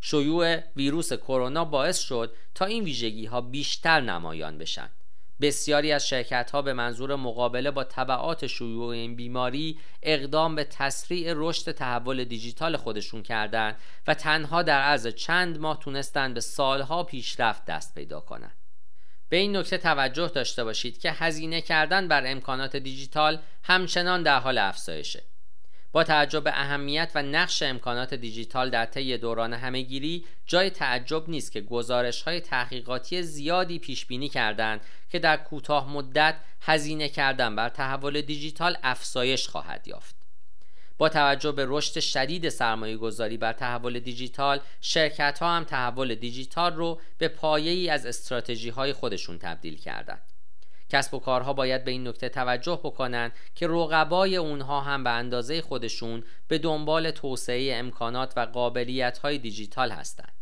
شیوع 0.00 0.60
ویروس 0.76 1.12
کرونا 1.12 1.64
باعث 1.64 1.98
شد 1.98 2.36
تا 2.54 2.64
این 2.64 2.84
ویژگی 2.84 3.26
ها 3.26 3.40
بیشتر 3.40 4.00
نمایان 4.00 4.58
بشن 4.58 4.90
بسیاری 5.40 5.92
از 5.92 6.08
شرکت 6.08 6.50
ها 6.50 6.62
به 6.62 6.72
منظور 6.72 7.16
مقابله 7.16 7.70
با 7.70 7.84
طبعات 7.84 8.46
شیوع 8.46 8.88
این 8.88 9.16
بیماری 9.16 9.78
اقدام 10.02 10.54
به 10.54 10.64
تسریع 10.64 11.32
رشد 11.36 11.72
تحول 11.72 12.24
دیجیتال 12.24 12.76
خودشون 12.76 13.22
کردند 13.22 13.76
و 14.06 14.14
تنها 14.14 14.62
در 14.62 14.80
عرض 14.80 15.06
چند 15.06 15.58
ماه 15.58 15.78
تونستند 15.80 16.34
به 16.34 16.40
سالها 16.40 17.04
پیشرفت 17.04 17.64
دست 17.64 17.94
پیدا 17.94 18.20
کنند. 18.20 18.56
به 19.28 19.36
این 19.36 19.56
نکته 19.56 19.78
توجه 19.78 20.28
داشته 20.28 20.64
باشید 20.64 20.98
که 20.98 21.12
هزینه 21.12 21.60
کردن 21.60 22.08
بر 22.08 22.22
امکانات 22.26 22.76
دیجیتال 22.76 23.38
همچنان 23.62 24.22
در 24.22 24.38
حال 24.38 24.58
افزایشه. 24.58 25.22
با 25.94 26.04
توجه 26.04 26.40
به 26.40 26.50
اهمیت 26.50 27.10
و 27.14 27.22
نقش 27.22 27.62
امکانات 27.62 28.14
دیجیتال 28.14 28.70
در 28.70 28.86
طی 28.86 29.18
دوران 29.18 29.52
همهگیری 29.52 30.24
جای 30.46 30.70
تعجب 30.70 31.28
نیست 31.28 31.52
که 31.52 31.60
گزارش 31.60 32.22
های 32.22 32.40
تحقیقاتی 32.40 33.22
زیادی 33.22 33.78
پیش 33.78 34.06
بینی 34.06 34.28
کردند 34.28 34.80
که 35.10 35.18
در 35.18 35.36
کوتاه 35.36 35.92
مدت 35.92 36.36
هزینه 36.60 37.08
کردن 37.08 37.56
بر 37.56 37.68
تحول 37.68 38.20
دیجیتال 38.20 38.76
افزایش 38.82 39.48
خواهد 39.48 39.88
یافت. 39.88 40.14
با 40.98 41.08
توجه 41.08 41.52
به 41.52 41.64
رشد 41.68 42.00
شدید 42.00 42.48
سرمایه 42.48 42.96
گذاری 42.96 43.36
بر 43.36 43.52
تحول 43.52 43.98
دیجیتال 43.98 44.60
شرکت 44.80 45.38
ها 45.38 45.56
هم 45.56 45.64
تحول 45.64 46.14
دیجیتال 46.14 46.74
رو 46.74 47.00
به 47.18 47.28
پایه 47.28 47.72
ای 47.72 47.90
از 47.90 48.06
استراتژی 48.06 48.70
های 48.70 48.92
خودشون 48.92 49.38
تبدیل 49.38 49.78
کردند. 49.78 50.33
کسب 50.88 51.14
و 51.14 51.18
کارها 51.18 51.52
باید 51.52 51.84
به 51.84 51.90
این 51.90 52.08
نکته 52.08 52.28
توجه 52.28 52.80
بکنند 52.84 53.32
که 53.54 53.66
رقبای 53.68 54.36
اونها 54.36 54.80
هم 54.80 55.04
به 55.04 55.10
اندازه 55.10 55.62
خودشون 55.62 56.24
به 56.48 56.58
دنبال 56.58 57.10
توسعه 57.10 57.74
امکانات 57.74 58.32
و 58.36 58.40
قابلیت 58.40 59.18
های 59.18 59.38
دیجیتال 59.38 59.90
هستند. 59.90 60.32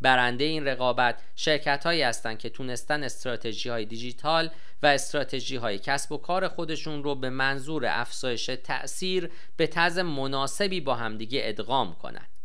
برنده 0.00 0.44
این 0.44 0.64
رقابت 0.64 1.22
شرکت 1.36 1.86
هایی 1.86 2.02
هستند 2.02 2.38
که 2.38 2.50
تونستن 2.50 3.02
استراتژی 3.02 3.68
های 3.68 3.84
دیجیتال 3.84 4.50
و 4.82 4.86
استراتژی 4.86 5.56
های 5.56 5.78
کسب 5.78 6.12
و 6.12 6.16
کار 6.16 6.48
خودشون 6.48 7.02
رو 7.02 7.14
به 7.14 7.30
منظور 7.30 7.86
افزایش 7.86 8.50
تأثیر 8.64 9.30
به 9.56 9.66
طرز 9.66 9.98
مناسبی 9.98 10.80
با 10.80 10.94
همدیگه 10.94 11.40
ادغام 11.44 11.94
کنند. 11.94 12.37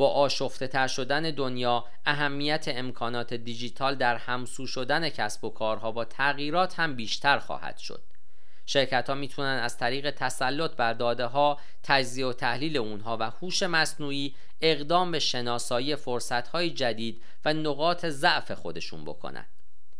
با 0.00 0.08
آشفته 0.08 0.66
تر 0.66 0.86
شدن 0.86 1.22
دنیا 1.30 1.84
اهمیت 2.06 2.64
امکانات 2.68 3.34
دیجیتال 3.34 3.94
در 3.94 4.16
همسو 4.16 4.66
شدن 4.66 5.08
کسب 5.08 5.44
و 5.44 5.50
کارها 5.50 5.92
با 5.92 6.04
تغییرات 6.04 6.80
هم 6.80 6.96
بیشتر 6.96 7.38
خواهد 7.38 7.78
شد. 7.78 8.02
شرکت 8.66 9.08
ها 9.08 9.14
می‌تونن 9.14 9.60
از 9.62 9.78
طریق 9.78 10.10
تسلط 10.10 10.70
بر 10.70 10.92
داده 10.92 11.26
ها 11.26 11.58
تجزیه 11.82 12.26
و 12.26 12.32
تحلیل 12.32 12.76
اونها 12.76 13.16
و 13.20 13.22
هوش 13.22 13.62
مصنوعی 13.62 14.34
اقدام 14.60 15.10
به 15.10 15.18
شناسایی 15.18 15.96
فرصت 15.96 16.48
های 16.48 16.70
جدید 16.70 17.22
و 17.44 17.52
نقاط 17.52 18.06
ضعف 18.06 18.52
خودشون 18.52 19.04
بکنن. 19.04 19.46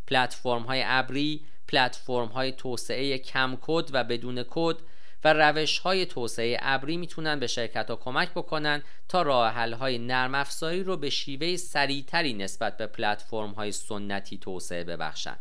پلتفرم 0.07 0.63
های 0.63 0.83
ابری 0.87 1.45
پلتفرم 1.69 2.29
های 2.29 2.53
توسعه 2.53 3.19
کم 3.19 3.59
کد 3.61 3.89
و 3.93 4.05
بدون 4.05 4.45
کد 4.51 4.77
و 5.25 5.33
روش 5.33 5.79
های 5.79 6.07
توسعه 6.07 6.59
ابری 6.63 6.97
می‌تونن 6.97 7.41
به 7.41 7.47
شرکت 7.47 7.91
ها 7.91 7.97
کمک 7.97 8.31
بکنن 8.31 8.83
تا 9.09 9.23
راه 9.23 9.53
حل 9.53 9.73
های 9.73 9.99
نرم 9.99 10.35
افزاری 10.35 10.83
رو 10.83 10.97
به 10.97 11.11
شیوه 11.11 11.57
سریعتری 11.57 12.35
نسبت 12.35 12.77
به 12.77 12.87
پلتفرم 12.87 13.51
های 13.51 13.73
سنتی 13.73 14.39
توسعه 14.39 14.85
ببخشند. 14.85 15.41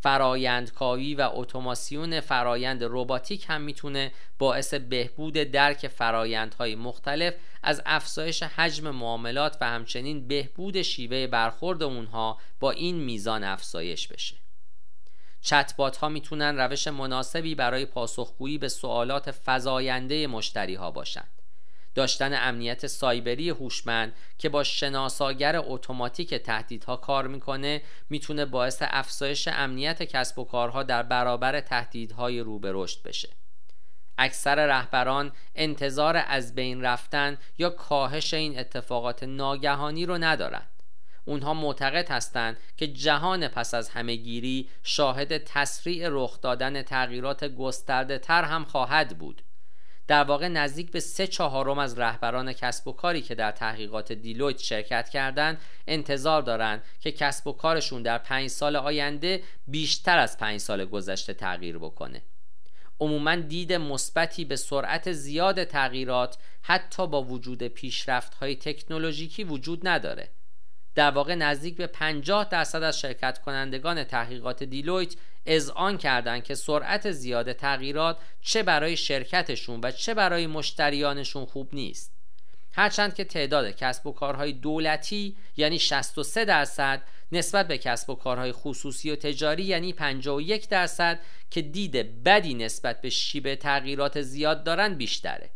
فرایندکاوی 0.00 1.14
و 1.14 1.30
اتوماسیون 1.32 2.20
فرایند 2.20 2.80
رباتیک 2.82 3.44
هم 3.48 3.60
می‌تونه 3.60 4.12
باعث 4.38 4.74
بهبود 4.74 5.34
درک 5.34 5.88
فرایندهای 5.88 6.74
مختلف 6.74 7.34
از 7.62 7.82
افزایش 7.86 8.42
حجم 8.42 8.90
معاملات 8.90 9.56
و 9.60 9.66
همچنین 9.66 10.28
بهبود 10.28 10.82
شیوه 10.82 11.26
برخورد 11.26 11.82
اونها 11.82 12.38
با 12.60 12.70
این 12.70 12.96
میزان 12.96 13.44
افزایش 13.44 14.08
بشه. 14.08 14.36
چتبات 15.40 15.96
ها 15.96 16.08
می‌تونن 16.08 16.56
روش 16.56 16.88
مناسبی 16.88 17.54
برای 17.54 17.86
پاسخگویی 17.86 18.58
به 18.58 18.68
سوالات 18.68 19.34
فزاینده 19.46 20.26
مشتری 20.26 20.74
ها 20.74 20.90
باشند. 20.90 21.30
داشتن 21.94 22.48
امنیت 22.48 22.86
سایبری 22.86 23.50
هوشمند 23.50 24.12
که 24.38 24.48
با 24.48 24.64
شناساگر 24.64 25.56
اتوماتیک 25.64 26.34
تهدیدها 26.34 26.96
کار 26.96 27.26
می‌کنه 27.26 27.82
می‌تونه 28.10 28.44
باعث 28.44 28.82
افزایش 28.86 29.48
امنیت 29.48 30.02
کسب 30.02 30.38
و 30.38 30.44
کارها 30.44 30.82
در 30.82 31.02
برابر 31.02 31.60
تهدیدهای 31.60 32.40
رو 32.40 32.58
به 32.58 32.70
رشد 32.74 33.02
بشه. 33.02 33.28
اکثر 34.18 34.66
رهبران 34.66 35.32
انتظار 35.54 36.24
از 36.26 36.54
بین 36.54 36.82
رفتن 36.82 37.38
یا 37.58 37.70
کاهش 37.70 38.34
این 38.34 38.58
اتفاقات 38.58 39.22
ناگهانی 39.22 40.06
رو 40.06 40.18
ندارند. 40.18 40.77
اونها 41.28 41.54
معتقد 41.54 42.10
هستند 42.10 42.56
که 42.76 42.86
جهان 42.86 43.48
پس 43.48 43.74
از 43.74 43.88
همهگیری 43.88 44.68
شاهد 44.82 45.38
تسریع 45.38 46.08
رخ 46.10 46.40
دادن 46.40 46.82
تغییرات 46.82 47.44
گسترده 47.44 48.18
تر 48.18 48.42
هم 48.42 48.64
خواهد 48.64 49.18
بود. 49.18 49.42
در 50.06 50.24
واقع 50.24 50.48
نزدیک 50.48 50.90
به 50.90 51.00
سه 51.00 51.26
چهارم 51.26 51.78
از 51.78 51.98
رهبران 51.98 52.52
کسب 52.52 52.88
و 52.88 52.92
کاری 52.92 53.22
که 53.22 53.34
در 53.34 53.50
تحقیقات 53.50 54.12
دیلویت 54.12 54.58
شرکت 54.58 55.08
کردند 55.08 55.60
انتظار 55.86 56.42
دارند 56.42 56.82
که 57.00 57.12
کسب 57.12 57.46
و 57.46 57.52
کارشون 57.52 58.02
در 58.02 58.18
پنج 58.18 58.50
سال 58.50 58.76
آینده 58.76 59.42
بیشتر 59.66 60.18
از 60.18 60.38
پنج 60.38 60.60
سال 60.60 60.84
گذشته 60.84 61.34
تغییر 61.34 61.78
بکنه. 61.78 62.22
عموما 63.00 63.34
دید 63.34 63.72
مثبتی 63.72 64.44
به 64.44 64.56
سرعت 64.56 65.12
زیاد 65.12 65.64
تغییرات 65.64 66.38
حتی 66.62 67.06
با 67.06 67.22
وجود 67.22 67.62
پیشرفت 67.62 68.34
های 68.34 68.56
تکنولوژیکی 68.56 69.44
وجود 69.44 69.88
نداره. 69.88 70.37
در 70.98 71.10
واقع 71.10 71.34
نزدیک 71.34 71.76
به 71.76 71.86
50 71.86 72.48
درصد 72.48 72.82
از 72.82 73.00
شرکت 73.00 73.38
کنندگان 73.38 74.04
تحقیقات 74.04 74.62
دیلویت 74.62 75.14
اذعان 75.46 75.98
کردند 75.98 76.44
که 76.44 76.54
سرعت 76.54 77.10
زیاد 77.10 77.52
تغییرات 77.52 78.18
چه 78.40 78.62
برای 78.62 78.96
شرکتشون 78.96 79.80
و 79.82 79.90
چه 79.90 80.14
برای 80.14 80.46
مشتریانشون 80.46 81.44
خوب 81.44 81.68
نیست. 81.72 82.12
هرچند 82.72 83.14
که 83.14 83.24
تعداد 83.24 83.70
کسب 83.70 84.06
و 84.06 84.12
کارهای 84.12 84.52
دولتی 84.52 85.36
یعنی 85.56 85.78
63 85.78 86.44
درصد 86.44 87.02
نسبت 87.32 87.68
به 87.68 87.78
کسب 87.78 88.10
و 88.10 88.14
کارهای 88.14 88.52
خصوصی 88.52 89.10
و 89.10 89.16
تجاری 89.16 89.64
یعنی 89.64 89.92
51 89.92 90.68
درصد 90.68 91.20
که 91.50 91.62
دید 91.62 92.24
بدی 92.24 92.54
نسبت 92.54 93.00
به 93.00 93.10
شیب 93.10 93.54
تغییرات 93.54 94.22
زیاد 94.22 94.64
دارن 94.64 94.94
بیشتره. 94.94 95.50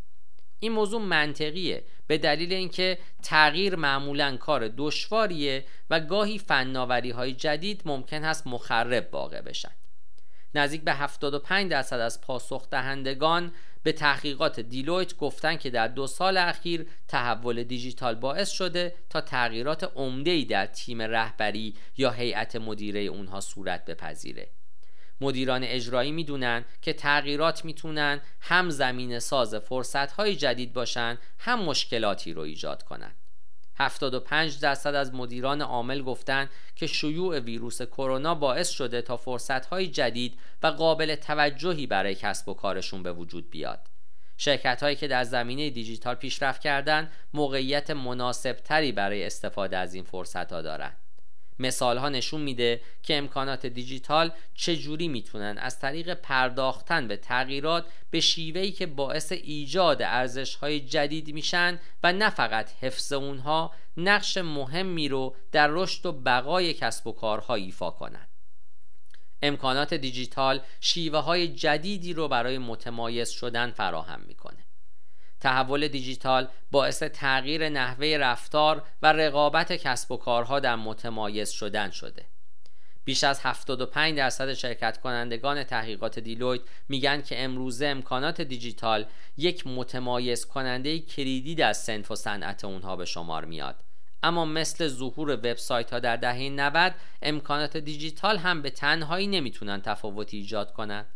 این 0.62 0.72
موضوع 0.72 1.02
منطقیه. 1.02 1.84
به 2.12 2.18
دلیل 2.18 2.52
اینکه 2.52 2.98
تغییر 3.22 3.76
معمولا 3.76 4.36
کار 4.36 4.68
دشواریه 4.76 5.64
و 5.90 6.00
گاهی 6.00 6.38
فناوری 6.38 7.10
های 7.10 7.32
جدید 7.32 7.82
ممکن 7.84 8.24
است 8.24 8.46
مخرب 8.46 9.08
واقع 9.12 9.40
بشن. 9.40 9.70
نزدیک 10.54 10.82
به 10.82 10.92
75 10.92 11.70
درصد 11.70 12.00
از 12.00 12.20
پاسخ 12.20 12.70
دهندگان 12.70 13.52
به 13.82 13.92
تحقیقات 13.92 14.60
دیلویت 14.60 15.16
گفتن 15.16 15.56
که 15.56 15.70
در 15.70 15.88
دو 15.88 16.06
سال 16.06 16.36
اخیر 16.36 16.86
تحول 17.08 17.62
دیجیتال 17.62 18.14
باعث 18.14 18.50
شده 18.50 18.94
تا 19.10 19.20
تغییرات 19.20 19.92
عمده‌ای 19.96 20.44
در 20.44 20.66
تیم 20.66 21.02
رهبری 21.02 21.74
یا 21.96 22.10
هیئت 22.10 22.56
مدیره 22.56 23.00
اونها 23.00 23.40
صورت 23.40 23.84
بپذیره. 23.84 24.50
مدیران 25.22 25.64
اجرایی 25.64 26.12
می‌دونن 26.12 26.64
که 26.82 26.92
تغییرات 26.92 27.64
می‌تونن 27.64 28.20
هم 28.40 28.70
زمین 28.70 29.18
ساز 29.18 29.54
فرصتهای 29.54 30.36
جدید 30.36 30.72
باشن 30.72 31.18
هم 31.38 31.62
مشکلاتی 31.62 32.32
رو 32.32 32.42
ایجاد 32.42 32.82
کنند. 32.82 33.16
75 33.74 34.60
درصد 34.60 34.94
از 34.94 35.14
مدیران 35.14 35.62
عامل 35.62 36.02
گفتند 36.02 36.50
که 36.76 36.86
شیوع 36.86 37.38
ویروس 37.38 37.82
کرونا 37.82 38.34
باعث 38.34 38.70
شده 38.70 39.02
تا 39.02 39.16
فرصتهای 39.16 39.86
جدید 39.86 40.38
و 40.62 40.66
قابل 40.66 41.14
توجهی 41.14 41.86
برای 41.86 42.14
کسب 42.14 42.48
و 42.48 42.54
کارشون 42.54 43.02
به 43.02 43.12
وجود 43.12 43.50
بیاد. 43.50 43.88
شرکت 44.36 44.82
هایی 44.82 44.96
که 44.96 45.08
در 45.08 45.24
زمینه 45.24 45.70
دیجیتال 45.70 46.14
پیشرفت 46.14 46.60
کردند 46.60 47.12
موقعیت 47.34 47.90
مناسب 47.90 48.52
تری 48.52 48.92
برای 48.92 49.24
استفاده 49.24 49.76
از 49.76 49.94
این 49.94 50.04
فرصت 50.04 50.52
ها 50.52 50.62
دارند. 50.62 51.01
مثال 51.62 51.98
ها 51.98 52.08
نشون 52.08 52.40
میده 52.40 52.80
که 53.02 53.16
امکانات 53.18 53.66
دیجیتال 53.66 54.32
چجوری 54.54 55.08
می‌تونن 55.08 55.58
از 55.58 55.78
طریق 55.78 56.14
پرداختن 56.14 57.08
به 57.08 57.16
تغییرات 57.16 57.86
به 58.10 58.20
شیوهی 58.20 58.72
که 58.72 58.86
باعث 58.86 59.32
ایجاد 59.32 60.02
ارزش 60.02 60.54
های 60.54 60.80
جدید 60.80 61.34
میشن 61.34 61.80
و 62.02 62.12
نه 62.12 62.30
فقط 62.30 62.70
حفظ 62.80 63.12
اونها 63.12 63.72
نقش 63.96 64.36
مهمی 64.36 65.08
رو 65.08 65.36
در 65.52 65.68
رشد 65.70 66.06
و 66.06 66.12
بقای 66.12 66.74
کسب 66.74 67.06
و 67.06 67.12
کارها 67.12 67.54
ایفا 67.54 67.90
کنند. 67.90 68.28
امکانات 69.42 69.94
دیجیتال 69.94 70.60
شیوه 70.80 71.18
های 71.18 71.48
جدیدی 71.48 72.12
رو 72.12 72.28
برای 72.28 72.58
متمایز 72.58 73.30
شدن 73.30 73.70
فراهم 73.70 74.20
می‌کنه. 74.20 74.64
تحول 75.42 75.88
دیجیتال 75.88 76.48
باعث 76.70 77.02
تغییر 77.02 77.68
نحوه 77.68 78.16
رفتار 78.20 78.82
و 79.02 79.12
رقابت 79.12 79.72
کسب 79.72 80.12
و 80.12 80.16
کارها 80.16 80.60
در 80.60 80.76
متمایز 80.76 81.50
شدن 81.50 81.90
شده. 81.90 82.24
بیش 83.04 83.24
از 83.24 83.40
75 83.40 84.16
درصد 84.16 84.52
شرکت 84.52 85.00
کنندگان 85.00 85.64
تحقیقات 85.64 86.18
دیلویت 86.18 86.60
میگن 86.88 87.22
که 87.22 87.44
امروزه 87.44 87.86
امکانات 87.86 88.40
دیجیتال 88.40 89.06
یک 89.36 89.66
متمایز 89.66 90.46
کننده 90.46 90.98
کلیدی 90.98 91.54
در 91.54 91.72
سنف 91.72 92.10
و 92.10 92.14
صنعت 92.14 92.64
اونها 92.64 92.96
به 92.96 93.04
شمار 93.04 93.44
میاد. 93.44 93.84
اما 94.22 94.44
مثل 94.44 94.88
ظهور 94.88 95.30
وبسایت 95.30 95.92
ها 95.92 95.98
در 95.98 96.16
دهه 96.16 96.48
90 96.48 96.94
امکانات 97.22 97.76
دیجیتال 97.76 98.38
هم 98.38 98.62
به 98.62 98.70
تنهایی 98.70 99.26
نمی‌تونن 99.26 99.82
تفاوتی 99.82 100.36
ایجاد 100.36 100.72
کنند. 100.72 101.06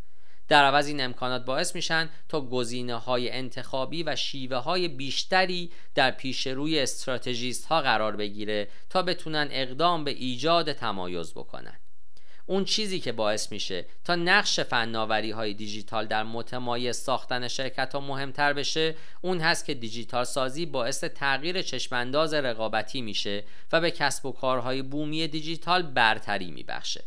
در 0.48 0.64
عوض 0.64 0.86
این 0.86 1.00
امکانات 1.00 1.44
باعث 1.44 1.74
میشن 1.74 2.08
تا 2.28 2.40
گزینه 2.40 2.94
های 2.94 3.30
انتخابی 3.30 4.02
و 4.02 4.16
شیوه 4.16 4.56
های 4.56 4.88
بیشتری 4.88 5.70
در 5.94 6.10
پیش 6.10 6.46
روی 6.46 6.80
استراتژیست 6.80 7.66
ها 7.66 7.80
قرار 7.80 8.16
بگیره 8.16 8.68
تا 8.90 9.02
بتونن 9.02 9.48
اقدام 9.50 10.04
به 10.04 10.10
ایجاد 10.10 10.72
تمایز 10.72 11.34
بکنن. 11.34 11.78
اون 12.48 12.64
چیزی 12.64 13.00
که 13.00 13.12
باعث 13.12 13.52
میشه 13.52 13.86
تا 14.04 14.14
نقش 14.14 14.60
فناوری 14.60 15.30
های 15.30 15.54
دیجیتال 15.54 16.06
در 16.06 16.22
متمایز 16.22 16.96
ساختن 16.96 17.48
شرکت 17.48 17.92
ها 17.94 18.00
مهمتر 18.00 18.52
بشه 18.52 18.94
اون 19.20 19.40
هست 19.40 19.64
که 19.64 19.74
دیجیتال 19.74 20.24
سازی 20.24 20.66
باعث 20.66 21.04
تغییر 21.04 21.62
چشمانداز 21.62 22.34
رقابتی 22.34 23.02
میشه 23.02 23.44
و 23.72 23.80
به 23.80 23.90
کسب 23.90 24.26
و 24.26 24.32
کارهای 24.32 24.82
بومی 24.82 25.28
دیجیتال 25.28 25.82
برتری 25.82 26.50
میبخشه. 26.50 27.04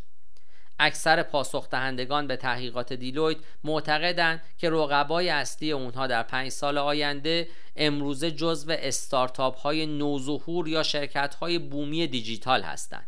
اکثر 0.80 1.22
پاسخ 1.22 1.70
دهندگان 1.70 2.26
به 2.26 2.36
تحقیقات 2.36 2.92
دیلویت 2.92 3.38
معتقدند 3.64 4.42
که 4.58 4.70
رقبای 4.70 5.28
اصلی 5.28 5.72
اونها 5.72 6.06
در 6.06 6.22
پنج 6.22 6.48
سال 6.48 6.78
آینده 6.78 7.48
امروزه 7.76 8.30
جزو 8.30 8.72
استارتاپ 8.72 9.58
های 9.58 9.86
نوظهور 9.86 10.68
یا 10.68 10.82
شرکت 10.82 11.34
های 11.34 11.58
بومی 11.58 12.06
دیجیتال 12.06 12.62
هستند. 12.62 13.06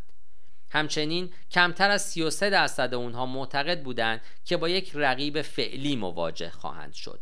همچنین 0.69 1.29
کمتر 1.51 1.89
از 1.91 2.01
33 2.01 2.49
درصد 2.49 2.93
اونها 2.93 3.25
معتقد 3.25 3.83
بودند 3.83 4.21
که 4.45 4.57
با 4.57 4.69
یک 4.69 4.91
رقیب 4.93 5.41
فعلی 5.41 5.95
مواجه 5.95 6.49
خواهند 6.49 6.93
شد. 6.93 7.19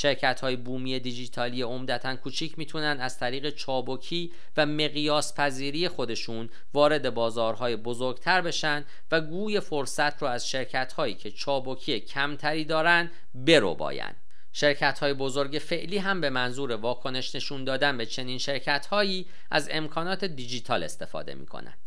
شرکت 0.00 0.40
های 0.40 0.56
بومی 0.56 0.98
دیجیتالی 0.98 1.62
عمدتا 1.62 2.16
کوچیک 2.16 2.58
می‌تونن 2.58 3.00
از 3.00 3.18
طریق 3.18 3.50
چابکی 3.50 4.32
و 4.56 4.66
مقیاس 4.66 5.34
پذیری 5.34 5.88
خودشون 5.88 6.48
وارد 6.74 7.14
بازارهای 7.14 7.76
بزرگتر 7.76 8.40
بشن 8.40 8.84
و 9.10 9.20
گوی 9.20 9.60
فرصت 9.60 10.22
رو 10.22 10.28
از 10.28 10.48
شرکت 10.48 10.92
هایی 10.92 11.14
که 11.14 11.30
چابکی 11.30 12.00
کمتری 12.00 12.64
دارن 12.64 13.10
برو 13.34 13.74
باین. 13.74 14.12
شرکت 14.52 14.98
های 14.98 15.14
بزرگ 15.14 15.58
فعلی 15.58 15.98
هم 15.98 16.20
به 16.20 16.30
منظور 16.30 16.72
واکنش 16.72 17.34
نشون 17.34 17.64
دادن 17.64 17.98
به 17.98 18.06
چنین 18.06 18.38
شرکت 18.38 18.86
هایی 18.86 19.26
از 19.50 19.68
امکانات 19.72 20.24
دیجیتال 20.24 20.82
استفاده 20.82 21.34
می 21.34 21.46
کنند. 21.46 21.78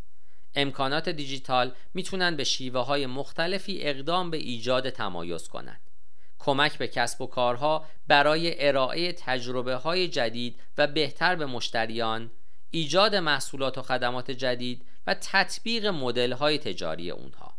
امکانات 0.56 1.10
دیجیتال 1.10 1.72
می‌تونن 1.94 2.36
به 2.36 2.44
شیوه 2.44 2.82
های 2.82 3.06
مختلفی 3.06 3.82
اقدام 3.82 4.32
به 4.32 4.38
ایجاد 4.38 4.90
تمایز 4.90 5.48
کنند. 5.48 5.91
کمک 6.46 6.78
به 6.78 6.88
کسب 6.88 7.22
و 7.22 7.28
کارها 7.28 7.86
برای 8.08 8.68
ارائه 8.68 9.14
تجربه 9.14 9.76
های 9.76 10.08
جدید 10.08 10.60
و 10.78 10.88
بهتر 10.88 11.36
به 11.36 11.46
مشتریان 11.46 12.32
ایجاد 12.70 13.16
محصولات 13.16 13.78
و 13.78 13.82
خدمات 13.82 14.32
جدید 14.32 14.86
و 15.08 15.16
تطبیق 15.22 15.86
مدل 15.86 16.32
های 16.32 16.58
تجاری 16.58 17.12
اونها. 17.12 17.54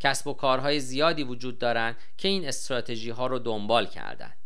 کسب 0.00 0.26
و 0.26 0.34
کارهای 0.34 0.80
زیادی 0.80 1.22
وجود 1.22 1.58
دارند 1.58 1.96
که 2.18 2.28
این 2.28 2.48
استراتژی 2.48 3.10
ها 3.10 3.26
رو 3.26 3.38
دنبال 3.38 3.86
کردند 3.86 4.36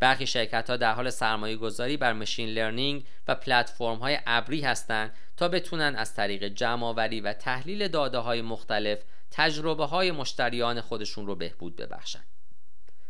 برخی 0.00 0.26
شرکت 0.26 0.70
ها 0.70 0.76
در 0.76 0.92
حال 0.92 1.10
سرمایه 1.10 1.56
گذاری 1.56 1.96
بر 1.96 2.12
مشین 2.12 2.48
لرنینگ 2.48 3.06
و 3.28 3.34
پلتفرم 3.34 3.96
های 3.96 4.18
ابری 4.26 4.60
هستند 4.60 5.12
تا 5.36 5.48
بتونن 5.48 5.96
از 5.96 6.14
طریق 6.14 6.44
جمع 6.44 6.92
و 7.24 7.32
تحلیل 7.32 7.88
داده 7.88 8.18
های 8.18 8.42
مختلف 8.42 9.02
تجربه 9.30 9.84
های 9.84 10.10
مشتریان 10.10 10.80
خودشون 10.80 11.26
رو 11.26 11.34
بهبود 11.34 11.76
ببخشند 11.76 12.33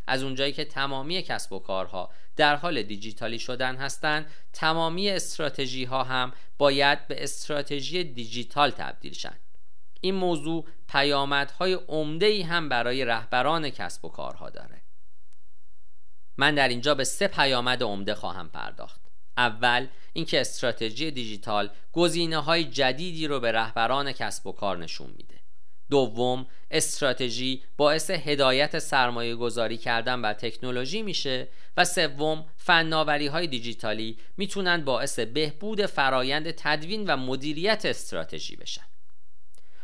از 0.07 0.23
اونجایی 0.23 0.51
که 0.51 0.65
تمامی 0.65 1.21
کسب 1.21 1.53
و 1.53 1.59
کارها 1.59 2.09
در 2.35 2.55
حال 2.55 2.83
دیجیتالی 2.83 3.39
شدن 3.39 3.75
هستند 3.75 4.25
تمامی 4.53 5.09
استراتژی 5.09 5.83
ها 5.83 6.03
هم 6.03 6.33
باید 6.57 7.07
به 7.07 7.23
استراتژی 7.23 8.03
دیجیتال 8.03 8.69
تبدیل 8.69 9.13
شن. 9.13 9.39
این 10.01 10.15
موضوع 10.15 10.65
پیامدهای 10.89 11.73
عمده 11.73 12.25
ای 12.25 12.41
هم 12.41 12.69
برای 12.69 13.05
رهبران 13.05 13.69
کسب 13.69 14.05
و 14.05 14.09
کارها 14.09 14.49
داره. 14.49 14.81
من 16.37 16.55
در 16.55 16.67
اینجا 16.67 16.95
به 16.95 17.03
سه 17.03 17.27
پیامد 17.27 17.83
عمده 17.83 18.15
خواهم 18.15 18.49
پرداخت. 18.49 19.01
اول 19.37 19.87
اینکه 20.13 20.41
استراتژی 20.41 21.11
دیجیتال 21.11 21.69
گزینه 21.91 22.37
های 22.37 22.63
جدیدی 22.63 23.27
رو 23.27 23.39
به 23.39 23.51
رهبران 23.51 24.11
کسب 24.11 24.47
و 24.47 24.51
کار 24.51 24.77
نشون 24.77 25.13
میده. 25.17 25.34
دوم 25.89 26.47
استراتژی 26.71 27.63
باعث 27.77 28.09
هدایت 28.09 28.79
سرمایه 28.79 29.35
گذاری 29.35 29.77
کردن 29.77 30.21
بر 30.21 30.33
تکنولوژی 30.33 31.01
میشه. 31.01 31.47
و 31.77 31.85
سوم 31.85 32.45
فناوری 32.57 33.27
های 33.27 33.47
دیجیتالی 33.47 34.17
می‌تونن 34.37 34.85
باعث 34.85 35.19
بهبود 35.19 35.85
فرایند 35.85 36.51
تدوین 36.51 37.05
و 37.07 37.17
مدیریت 37.17 37.85
استراتژی 37.85 38.55
بشن. 38.55 38.85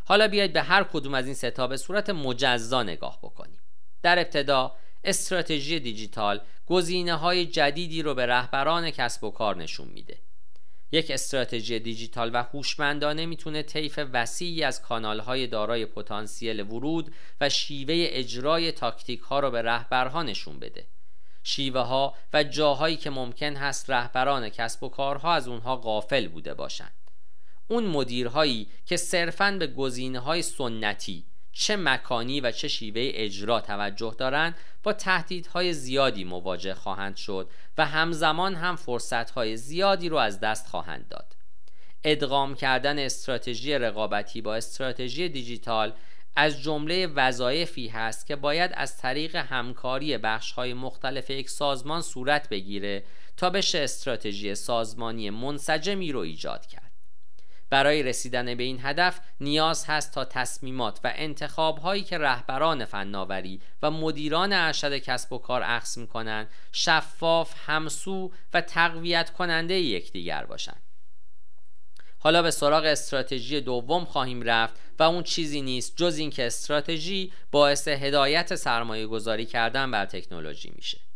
حالا 0.06 0.28
بیاید 0.28 0.54
به 0.54 0.62
هر 0.62 0.84
کدوم 0.84 1.14
از 1.14 1.26
این 1.26 1.36
ستا 1.36 1.68
به 1.68 1.78
صورت 1.78 2.10
مجزا 2.10 2.84
نگاه 2.84 3.20
بکنیم. 3.22 3.60
در 4.02 4.20
ابتدا 4.20 4.76
استراتژی 5.04 5.80
دیجیتال 5.80 6.42
گزینه 6.66 7.16
های 7.16 7.46
جدیدی 7.46 8.02
رو 8.02 8.14
به 8.14 8.26
رهبران 8.26 8.92
کسب 8.92 9.24
و 9.24 9.32
کار 9.32 9.56
نشون 9.56 9.88
میده. 9.88 10.18
یک 10.92 11.12
استراتژی 11.12 11.80
دیجیتال 11.80 12.32
و 12.34 12.44
هوشمندانه 12.44 13.26
می‌تونه 13.26 13.64
طیف 13.64 14.00
وسیعی 14.14 14.64
از 14.64 14.82
کانالهای 14.82 15.48
دارای 15.48 15.86
پتانسیل 15.86 16.60
ورود 16.60 17.14
و 17.42 17.50
شیوه 17.50 17.96
اجرای 17.98 18.72
تاکتیک 18.72 19.20
ها 19.20 19.40
رو 19.40 19.52
به 19.52 19.62
رهبرها 19.62 20.24
نشون 20.24 20.60
بده. 20.60 20.88
شیوه 21.44 21.82
ها 21.82 22.16
و 22.34 22.44
جاهایی 22.44 22.98
که 22.98 23.10
ممکن 23.10 23.56
هست 23.56 23.90
رهبران 23.90 24.50
کسب 24.50 24.84
و 24.84 24.90
کارها 24.90 25.34
از 25.34 25.48
اونها 25.48 25.78
غافل 25.78 26.28
بوده 26.28 26.54
باشند. 26.54 26.94
اون 27.68 27.88
مدیرهایی 27.88 28.68
که 28.86 28.98
صرفاً 28.98 29.52
به 29.52 29.68
گزینه 29.68 30.20
های 30.20 30.42
سنتی 30.42 31.26
چه 31.54 31.76
مکانی 31.76 32.42
و 32.42 32.52
چه 32.52 32.68
شیوه 32.68 33.02
اجرا 33.14 33.62
توجه 33.62 34.16
دارند 34.18 34.56
با 34.84 34.94
تهدیدهای 34.94 35.74
زیادی 35.74 36.24
مواجه 36.24 36.74
خواهند 36.74 37.16
شد 37.16 37.50
و 37.78 37.86
همزمان 37.86 38.56
هم 38.56 38.76
فرصتهای 38.76 39.58
زیادی 39.58 40.10
رو 40.10 40.18
از 40.18 40.40
دست 40.40 40.68
خواهند 40.68 41.08
داد. 41.10 41.36
ادغام 42.04 42.56
کردن 42.56 43.00
استراتژی 43.00 43.74
رقابتی 43.74 44.42
با 44.42 44.56
استراتژی 44.56 45.30
دیجیتال 45.30 45.94
از 46.36 46.62
جمله 46.62 47.08
وظایفی 47.08 47.88
هست 47.88 48.28
که 48.28 48.36
باید 48.36 48.72
از 48.74 48.98
طریق 48.98 49.36
همکاری 49.36 50.18
بخشهای 50.18 50.74
مختلف 50.74 51.30
یک 51.30 51.50
سازمان 51.50 52.02
صورت 52.02 52.50
بگیره 52.50 53.04
تا 53.38 53.50
بشه 53.50 53.80
استراتژی 53.80 54.56
سازمانی 54.56 55.30
منسجمی 55.30 56.12
رو 56.12 56.20
ایجاد 56.20 56.66
کرد. 56.66 56.91
برای 57.72 58.04
رسیدن 58.04 58.56
به 58.56 58.64
این 58.64 58.80
هدف 58.82 59.20
نیاز 59.40 59.86
هست 59.86 60.14
تا 60.14 60.26
تصمیمات 60.26 61.00
و 61.04 61.14
انتخاب 61.16 61.78
هایی 61.78 62.04
که 62.04 62.18
رهبران 62.18 62.86
فناوری 62.86 63.62
و 63.82 63.92
مدیران 63.92 64.54
ارشد 64.54 64.98
کسب 64.98 65.34
و 65.34 65.38
کار 65.38 65.62
اخذ 65.66 65.98
می‌کنند 65.98 66.50
شفاف، 66.72 67.54
همسو 67.66 68.32
و 68.54 68.62
تقویت 68.62 69.30
کننده 69.30 69.74
یکدیگر 69.74 70.46
باشند. 70.46 70.82
حالا 72.20 72.42
به 72.42 72.52
سراغ 72.52 72.86
استراتژی 72.86 73.62
دوم 73.62 74.06
خواهیم 74.06 74.42
رفت 74.42 74.76
و 75.00 75.04
اون 75.04 75.24
چیزی 75.24 75.62
نیست 75.62 75.98
جز 75.98 76.18
اینکه 76.18 76.46
استراتژی 76.46 77.34
باعث 77.52 77.88
هدایت 77.88 78.56
سرمایه 78.56 79.08
گذاری 79.08 79.46
کردن 79.46 79.92
بر 79.92 80.06
تکنولوژی 80.06 80.72
میشه. 80.76 81.11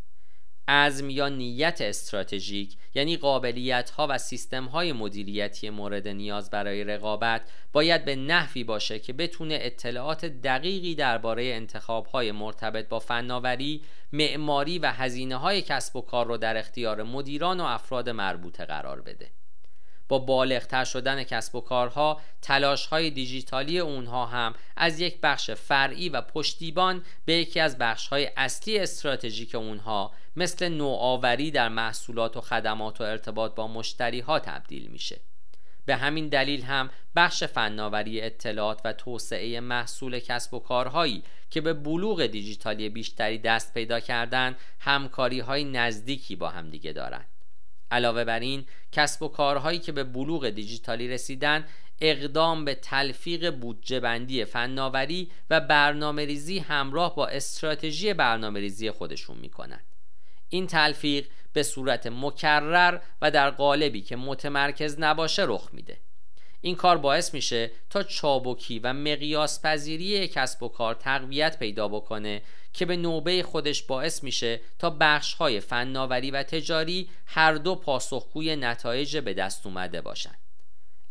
عزم 0.67 1.09
یا 1.09 1.29
نیت 1.29 1.81
استراتژیک 1.81 2.77
یعنی 2.95 3.17
قابلیت 3.17 3.89
ها 3.89 4.07
و 4.09 4.17
سیستم 4.17 4.65
های 4.65 4.93
مدیریتی 4.93 5.69
مورد 5.69 6.07
نیاز 6.07 6.49
برای 6.49 6.83
رقابت 6.83 7.41
باید 7.73 8.05
به 8.05 8.15
نحوی 8.15 8.63
باشه 8.63 8.99
که 8.99 9.13
بتونه 9.13 9.57
اطلاعات 9.61 10.25
دقیقی 10.25 10.95
درباره 10.95 11.43
انتخاب 11.43 12.05
های 12.05 12.31
مرتبط 12.31 12.89
با 12.89 12.99
فناوری، 12.99 13.81
معماری 14.13 14.79
و 14.79 14.91
هزینه 14.91 15.35
های 15.35 15.61
کسب 15.61 15.95
و 15.95 16.01
کار 16.01 16.27
رو 16.27 16.37
در 16.37 16.57
اختیار 16.57 17.03
مدیران 17.03 17.59
و 17.59 17.63
افراد 17.63 18.09
مربوطه 18.09 18.65
قرار 18.65 19.01
بده. 19.01 19.31
با 20.07 20.19
بالغتر 20.19 20.85
شدن 20.85 21.23
کسب 21.23 21.55
و 21.55 21.61
کارها 21.61 22.21
تلاش 22.41 22.85
های 22.85 23.09
دیجیتالی 23.09 23.79
اونها 23.79 24.25
هم 24.25 24.53
از 24.75 24.99
یک 24.99 25.21
بخش 25.21 25.51
فرعی 25.51 26.09
و 26.09 26.21
پشتیبان 26.21 27.03
به 27.25 27.33
یکی 27.33 27.59
از 27.59 27.77
بخش 27.77 28.07
های 28.07 28.29
اصلی 28.37 28.79
استراتژیک 28.79 29.55
اونها 29.55 30.11
مثل 30.35 30.69
نوآوری 30.69 31.51
در 31.51 31.69
محصولات 31.69 32.37
و 32.37 32.41
خدمات 32.41 33.01
و 33.01 33.03
ارتباط 33.03 33.55
با 33.55 33.67
مشتری 33.67 34.19
ها 34.19 34.39
تبدیل 34.39 34.87
میشه. 34.87 35.19
به 35.85 35.95
همین 35.95 36.29
دلیل 36.29 36.61
هم 36.61 36.89
بخش 37.15 37.43
فناوری 37.43 38.21
اطلاعات 38.21 38.81
و 38.85 38.93
توسعه 38.93 39.59
محصول 39.59 40.19
کسب 40.19 40.53
و 40.53 40.59
کارهایی 40.59 41.23
که 41.49 41.61
به 41.61 41.73
بلوغ 41.73 42.25
دیجیتالی 42.25 42.89
بیشتری 42.89 43.37
دست 43.37 43.73
پیدا 43.73 43.99
کردن 43.99 44.55
همکاری 44.79 45.39
های 45.39 45.63
نزدیکی 45.63 46.35
با 46.35 46.49
همدیگه 46.49 46.93
دارند 46.93 47.34
علاوه 47.95 48.23
بر 48.23 48.39
این 48.39 48.65
کسب 48.91 49.23
و 49.23 49.27
کارهایی 49.27 49.79
که 49.79 49.91
به 49.91 50.03
بلوغ 50.03 50.49
دیجیتالی 50.49 51.07
رسیدن 51.07 51.65
اقدام 52.01 52.65
به 52.65 52.75
تلفیق 52.75 53.51
بودجه 53.51 53.99
بندی 53.99 54.45
فناوری 54.45 55.31
و 55.49 55.61
برنامه 55.61 56.25
ریزی 56.25 56.59
همراه 56.59 57.15
با 57.15 57.27
استراتژی 57.27 58.13
برنامه 58.13 58.59
ریزی 58.59 58.91
خودشون 58.91 59.37
می‌کنند 59.37 59.83
این 60.49 60.67
تلفیق 60.67 61.27
به 61.53 61.63
صورت 61.63 62.07
مکرر 62.07 62.99
و 63.21 63.31
در 63.31 63.49
قالبی 63.49 64.01
که 64.01 64.15
متمرکز 64.15 64.99
نباشه 64.99 65.43
رخ 65.45 65.69
میده. 65.73 65.97
این 66.61 66.75
کار 66.75 66.97
باعث 66.97 67.33
میشه 67.33 67.71
تا 67.89 68.03
چابکی 68.03 68.79
و 68.79 68.93
مقیاس 68.93 69.61
پذیری 69.61 70.27
کسب 70.27 70.63
و 70.63 70.67
کار 70.67 70.95
تقویت 70.95 71.59
پیدا 71.59 71.87
بکنه 71.87 72.41
که 72.75 72.85
به 72.85 72.97
نوبه 72.97 73.43
خودش 73.43 73.83
باعث 73.83 74.23
میشه 74.23 74.61
تا 74.79 74.89
بخش 74.89 75.33
های 75.33 75.59
فناوری 75.59 76.31
و 76.31 76.43
تجاری 76.43 77.09
هر 77.25 77.53
دو 77.53 77.75
پاسخگوی 77.75 78.55
نتایج 78.55 79.17
به 79.17 79.33
دست 79.33 79.65
اومده 79.65 80.01
باشند. 80.01 80.37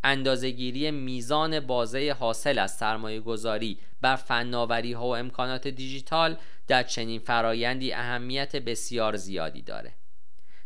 اندازهگیری 0.05 0.91
میزان 0.91 1.61
بازه 1.61 2.17
حاصل 2.21 2.59
از 2.59 2.77
سرمایه 2.77 3.21
گذاری 3.21 3.79
بر 4.01 4.17
فناوری 4.17 4.93
ها 4.93 5.07
و 5.07 5.17
امکانات 5.17 5.69
دیجیتال 5.69 6.37
در 6.67 6.83
چنین 6.83 7.21
فرایندی 7.21 7.93
اهمیت 7.93 8.57
بسیار 8.57 9.17
زیادی 9.17 9.63
داره. 9.63 9.95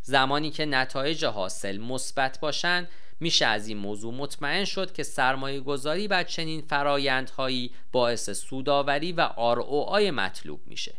زمانی 0.01 0.51
که 0.51 0.65
نتایج 0.65 1.25
حاصل 1.25 1.77
مثبت 1.77 2.39
باشند 2.39 2.87
میشه 3.19 3.45
از 3.45 3.67
این 3.67 3.77
موضوع 3.77 4.13
مطمئن 4.13 4.65
شد 4.65 4.93
که 4.93 5.03
سرمایه 5.03 5.59
گذاری 5.59 6.07
بر 6.07 6.23
چنین 6.23 6.61
فرایندهایی 6.61 7.71
باعث 7.91 8.29
سوداوری 8.29 9.11
و 9.11 9.21
آرای 9.21 10.11
مطلوب 10.11 10.61
میشه. 10.65 10.93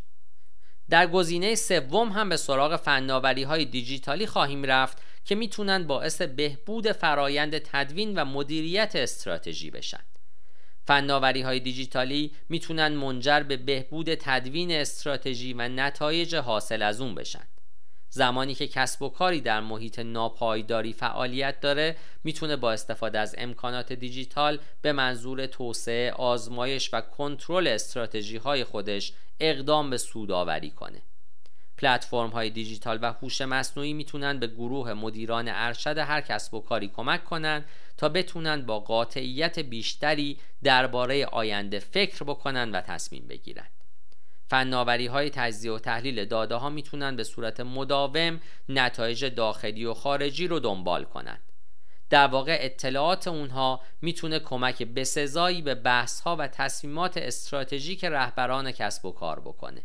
در 0.90 1.06
گزینه 1.06 1.54
سوم 1.54 2.08
هم 2.08 2.28
به 2.28 2.36
سراغ 2.36 2.76
فناوری 2.76 3.42
های 3.42 3.64
دیجیتالی 3.64 4.26
خواهیم 4.26 4.64
رفت 4.64 5.02
که 5.24 5.34
می‌تونن 5.34 5.86
باعث 5.86 6.22
بهبود 6.22 6.92
فرایند 6.92 7.58
تدوین 7.58 8.14
و 8.14 8.24
مدیریت 8.24 8.96
استراتژی 8.96 9.70
بشن. 9.70 10.04
فناوری 10.86 11.42
های 11.42 11.60
دیجیتالی 11.60 12.32
می‌تونن 12.48 12.88
منجر 12.88 13.40
به 13.40 13.56
بهبود 13.56 14.14
تدوین 14.14 14.72
استراتژی 14.72 15.52
و 15.52 15.68
نتایج 15.68 16.34
حاصل 16.34 16.82
از 16.82 17.00
اون 17.00 17.14
بشن. 17.14 17.46
زمانی 18.10 18.54
که 18.54 18.68
کسب 18.68 19.02
و 19.02 19.08
کاری 19.08 19.40
در 19.40 19.60
محیط 19.60 19.98
ناپایداری 19.98 20.92
فعالیت 20.92 21.60
داره 21.60 21.96
می‌تونه 22.24 22.56
با 22.56 22.72
استفاده 22.72 23.18
از 23.18 23.34
امکانات 23.38 23.92
دیجیتال 23.92 24.58
به 24.82 24.92
منظور 24.92 25.46
توسعه 25.46 26.12
آزمایش 26.12 26.94
و 26.94 27.00
کنترل 27.00 27.66
استراتژی 27.66 28.36
های 28.36 28.64
خودش 28.64 29.12
اقدام 29.40 29.90
به 29.90 29.98
سوداوری 29.98 30.70
کنه. 30.70 31.02
پلتفرم 31.78 32.30
های 32.30 32.50
دیجیتال 32.50 32.98
و 33.02 33.12
هوش 33.12 33.40
مصنوعی 33.40 33.92
می‌تونن 33.92 34.38
به 34.38 34.46
گروه 34.46 34.92
مدیران 34.92 35.48
ارشد 35.48 35.98
هر 35.98 36.20
کسب 36.20 36.54
و 36.54 36.60
کاری 36.60 36.88
کمک 36.88 37.24
کنند 37.24 37.64
تا 37.96 38.08
بتونن 38.08 38.62
با 38.66 38.80
قاطعیت 38.80 39.58
بیشتری 39.58 40.38
درباره 40.62 41.26
آینده 41.26 41.78
فکر 41.78 42.24
بکنن 42.24 42.70
و 42.70 42.80
تصمیم 42.80 43.26
بگیرن. 43.28 43.66
فناوری 44.50 45.06
های 45.06 45.30
تجزیه 45.30 45.72
و 45.72 45.78
تحلیل 45.78 46.24
داده 46.24 46.54
ها 46.54 46.70
می‌تونن 46.70 47.16
به 47.16 47.24
صورت 47.24 47.60
مداوم 47.60 48.40
نتایج 48.68 49.24
داخلی 49.24 49.84
و 49.84 49.94
خارجی 49.94 50.48
رو 50.48 50.60
دنبال 50.60 51.04
کنند. 51.04 51.42
در 52.10 52.26
واقع 52.26 52.58
اطلاعات 52.60 53.28
اونها 53.28 53.80
می‌تونه 54.02 54.38
کمک 54.38 54.82
بسزایی 54.82 55.62
به 55.62 55.74
بحث 55.74 56.20
ها 56.20 56.36
و 56.36 56.48
تصمیمات 56.48 57.16
استراتژیک 57.16 58.04
رهبران 58.04 58.72
کسب 58.72 59.04
و 59.04 59.12
کار 59.12 59.40
بکنه. 59.40 59.82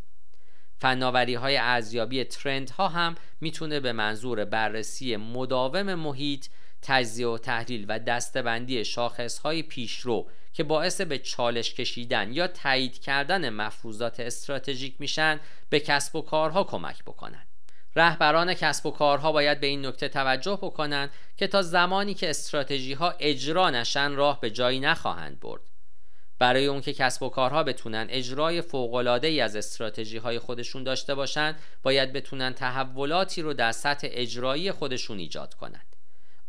فناوری 0.77 1.33
های 1.33 1.57
ارزیابی 1.57 2.23
ترند 2.23 2.69
ها 2.69 2.87
هم 2.87 3.15
می‌تونه 3.41 3.79
به 3.79 3.91
منظور 3.91 4.45
بررسی 4.45 5.15
مداوم 5.15 5.93
محیط 5.93 6.45
تجزیه 6.85 7.27
و 7.27 7.37
تحلیل 7.37 7.85
و 7.89 7.99
دستبندی 7.99 8.85
شاخص 8.85 9.37
های 9.37 9.63
پیشرو 9.63 10.27
که 10.53 10.63
باعث 10.63 11.01
به 11.01 11.17
چالش 11.17 11.73
کشیدن 11.73 12.33
یا 12.33 12.47
تایید 12.47 13.01
کردن 13.01 13.49
مفروضات 13.49 14.19
استراتژیک 14.19 14.95
میشن 14.99 15.39
به 15.69 15.79
کسب 15.79 16.15
و 16.15 16.21
کارها 16.21 16.63
کمک 16.63 17.03
بکنند. 17.03 17.47
رهبران 17.95 18.53
کسب 18.53 18.85
و 18.85 18.91
کارها 18.91 19.31
باید 19.31 19.59
به 19.59 19.67
این 19.67 19.85
نکته 19.85 20.07
توجه 20.07 20.59
بکنند 20.61 21.11
که 21.37 21.47
تا 21.47 21.61
زمانی 21.61 22.13
که 22.13 22.29
استراتژی 22.29 22.93
ها 22.93 23.13
اجرا 23.19 23.69
نشن 23.69 24.11
راه 24.11 24.41
به 24.41 24.49
جایی 24.49 24.79
نخواهند 24.79 25.39
برد. 25.39 25.61
برای 26.39 26.65
اون 26.65 26.81
که 26.81 26.93
کسب 26.93 27.23
و 27.23 27.29
کارها 27.29 27.63
بتونن 27.63 28.07
اجرای 28.09 28.61
فوق‌العاده 28.61 29.27
ای 29.27 29.41
از 29.41 29.55
استراتژی 29.55 30.17
های 30.17 30.39
خودشون 30.39 30.83
داشته 30.83 31.15
باشند، 31.15 31.59
باید 31.83 32.13
بتونن 32.13 32.53
تحولاتی 32.53 33.41
رو 33.41 33.53
در 33.53 33.71
سطح 33.71 34.07
اجرایی 34.11 34.71
خودشون 34.71 35.17
ایجاد 35.17 35.53
کنند. 35.53 35.94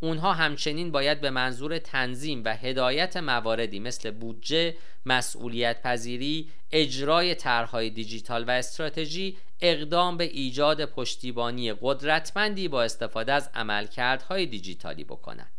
اونها 0.06 0.32
همچنین 0.32 0.92
باید 0.92 1.20
به 1.20 1.30
منظور 1.30 1.78
تنظیم 1.78 2.42
و 2.44 2.56
هدایت 2.56 3.16
مواردی 3.16 3.80
مثل 3.80 4.10
بودجه، 4.10 4.76
مسئولیت 5.06 5.82
پذیری، 5.82 6.50
اجرای 6.72 7.34
طرحهای 7.34 7.90
دیجیتال 7.90 8.44
و 8.44 8.50
استراتژی 8.50 9.36
اقدام 9.60 10.16
به 10.16 10.24
ایجاد 10.24 10.84
پشتیبانی 10.84 11.72
قدرتمندی 11.80 12.68
با 12.68 12.82
استفاده 12.82 13.32
از 13.32 13.50
عملکردهای 13.54 14.46
دیجیتالی 14.46 15.04
بکنند. 15.04 15.52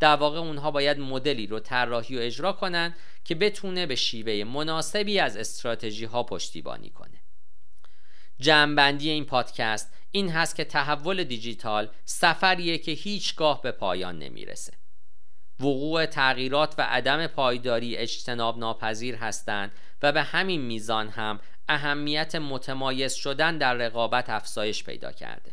در 0.00 0.16
واقع 0.16 0.38
اونها 0.38 0.70
باید 0.70 0.98
مدلی 0.98 1.46
رو 1.46 1.60
طراحی 1.60 2.16
و 2.16 2.20
اجرا 2.20 2.52
کنند 2.52 2.96
که 3.24 3.34
بتونه 3.34 3.86
به 3.86 3.94
شیوه 3.94 4.44
مناسبی 4.44 5.18
از 5.18 5.36
استراتژی 5.36 6.04
ها 6.04 6.22
پشتیبانی 6.22 6.90
کنه. 6.90 7.20
جمعبندی 8.40 9.10
این 9.10 9.24
پادکست 9.24 9.92
این 10.10 10.28
هست 10.28 10.56
که 10.56 10.64
تحول 10.64 11.24
دیجیتال 11.24 11.88
سفریه 12.04 12.78
که 12.78 12.92
هیچگاه 12.92 13.62
به 13.62 13.72
پایان 13.72 14.18
نمی‌رسه. 14.18 14.72
وقوع 15.60 16.06
تغییرات 16.06 16.74
و 16.78 16.82
عدم 16.82 17.26
پایداری 17.26 17.96
اجتناب 17.96 18.58
ناپذیر 18.58 19.14
هستند 19.14 19.72
و 20.02 20.12
به 20.12 20.22
همین 20.22 20.60
میزان 20.60 21.08
هم 21.08 21.40
اهمیت 21.68 22.34
متمایز 22.34 23.14
شدن 23.14 23.58
در 23.58 23.74
رقابت 23.74 24.30
افزایش 24.30 24.84
پیدا 24.84 25.12
کرده. 25.12 25.52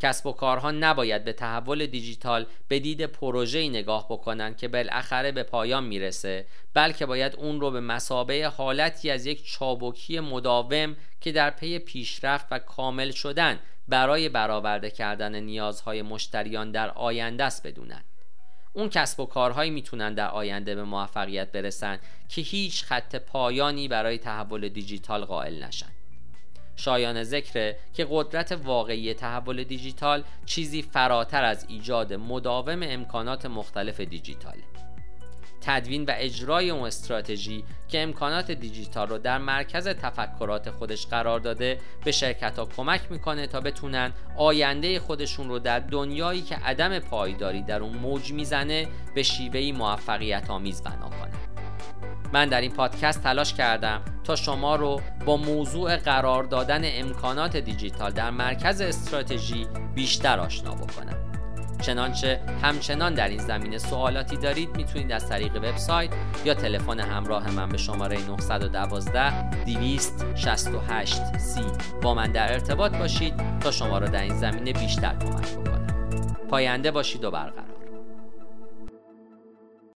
کسب 0.00 0.26
و 0.26 0.32
کارها 0.32 0.70
نباید 0.70 1.24
به 1.24 1.32
تحول 1.32 1.86
دیجیتال 1.86 2.46
به 2.68 2.78
دید 2.78 3.06
پروژه‌ای 3.06 3.68
نگاه 3.68 4.06
بکنند 4.08 4.56
که 4.56 4.68
بالاخره 4.68 5.32
به 5.32 5.42
پایان 5.42 5.84
می‌رسه 5.84 6.46
بلکه 6.74 7.06
باید 7.06 7.36
اون 7.36 7.60
رو 7.60 7.70
به 7.70 7.80
مسابه 7.80 8.48
حالتی 8.48 9.10
از 9.10 9.26
یک 9.26 9.46
چابکی 9.46 10.20
مداوم 10.20 10.96
که 11.20 11.32
در 11.32 11.50
پی 11.50 11.78
پیشرفت 11.78 12.46
و 12.50 12.58
کامل 12.58 13.10
شدن 13.10 13.60
برای 13.88 14.28
برآورده 14.28 14.90
کردن 14.90 15.40
نیازهای 15.40 16.02
مشتریان 16.02 16.70
در 16.70 16.90
آینده 16.90 17.44
است 17.44 17.66
بدونند 17.66 18.04
اون 18.72 18.88
کسب 18.88 19.20
و 19.20 19.26
کارهایی 19.26 19.70
می‌تونن 19.70 20.14
در 20.14 20.28
آینده 20.28 20.74
به 20.74 20.84
موفقیت 20.84 21.52
برسن 21.52 21.98
که 22.28 22.42
هیچ 22.42 22.84
خط 22.84 23.16
پایانی 23.16 23.88
برای 23.88 24.18
تحول 24.18 24.68
دیجیتال 24.68 25.24
قائل 25.24 25.64
نشن. 25.64 25.92
شایان 26.76 27.22
ذکره 27.22 27.78
که 27.94 28.06
قدرت 28.10 28.52
واقعی 28.52 29.14
تحول 29.14 29.64
دیجیتال 29.64 30.24
چیزی 30.46 30.82
فراتر 30.82 31.44
از 31.44 31.66
ایجاد 31.68 32.12
مداوم 32.12 32.80
امکانات 32.82 33.46
مختلف 33.46 34.00
دیجیتاله. 34.00 34.81
تدوین 35.62 36.04
و 36.04 36.12
اجرای 36.14 36.70
اون 36.70 36.86
استراتژی 36.86 37.64
که 37.88 38.02
امکانات 38.02 38.50
دیجیتال 38.50 39.08
رو 39.08 39.18
در 39.18 39.38
مرکز 39.38 39.88
تفکرات 39.88 40.70
خودش 40.70 41.06
قرار 41.06 41.40
داده 41.40 41.78
به 42.04 42.12
شرکت 42.12 42.58
ها 42.58 42.64
کمک 42.64 43.00
می‌کنه 43.10 43.46
تا 43.46 43.60
بتونن 43.60 44.12
آینده 44.36 45.00
خودشون 45.00 45.48
رو 45.48 45.58
در 45.58 45.78
دنیایی 45.78 46.42
که 46.42 46.56
عدم 46.56 46.98
پایداری 46.98 47.62
در 47.62 47.82
اون 47.82 47.96
موج 47.96 48.32
می‌زنه 48.32 48.88
به 49.14 49.22
شیوهی 49.22 49.72
موفقیت 49.72 50.50
آمیز 50.50 50.82
بنا 50.82 51.08
کنه. 51.08 51.32
من 52.32 52.48
در 52.48 52.60
این 52.60 52.72
پادکست 52.72 53.22
تلاش 53.22 53.54
کردم 53.54 54.02
تا 54.24 54.36
شما 54.36 54.76
رو 54.76 55.00
با 55.26 55.36
موضوع 55.36 55.96
قرار 55.96 56.44
دادن 56.44 56.80
امکانات 56.84 57.56
دیجیتال 57.56 58.10
در 58.10 58.30
مرکز 58.30 58.80
استراتژی 58.80 59.66
بیشتر 59.94 60.38
آشنا 60.38 60.74
بکنم. 60.74 61.21
چنانچه 61.82 62.40
همچنان 62.62 63.14
در 63.14 63.28
این 63.28 63.38
زمینه 63.38 63.78
سوالاتی 63.78 64.36
دارید 64.36 64.76
می‌تونید 64.76 65.12
از 65.12 65.28
طریق 65.28 65.56
وبسایت 65.56 66.10
یا 66.44 66.54
تلفن 66.54 67.00
همراه 67.00 67.50
من 67.50 67.68
به 67.68 67.78
شماره 67.78 68.26
912 68.26 69.50
268 69.64 71.38
سی 71.38 71.64
با 72.02 72.14
من 72.14 72.32
در 72.32 72.52
ارتباط 72.52 72.96
باشید 72.96 73.34
تا 73.60 73.70
شما 73.70 73.98
را 73.98 74.08
در 74.08 74.22
این 74.22 74.36
زمینه 74.36 74.72
بیشتر 74.72 75.16
کمک 75.16 75.56
بکنم. 75.56 75.86
پاینده 76.48 76.90
باشید 76.90 77.24
و 77.24 77.30
برقرار. 77.30 77.71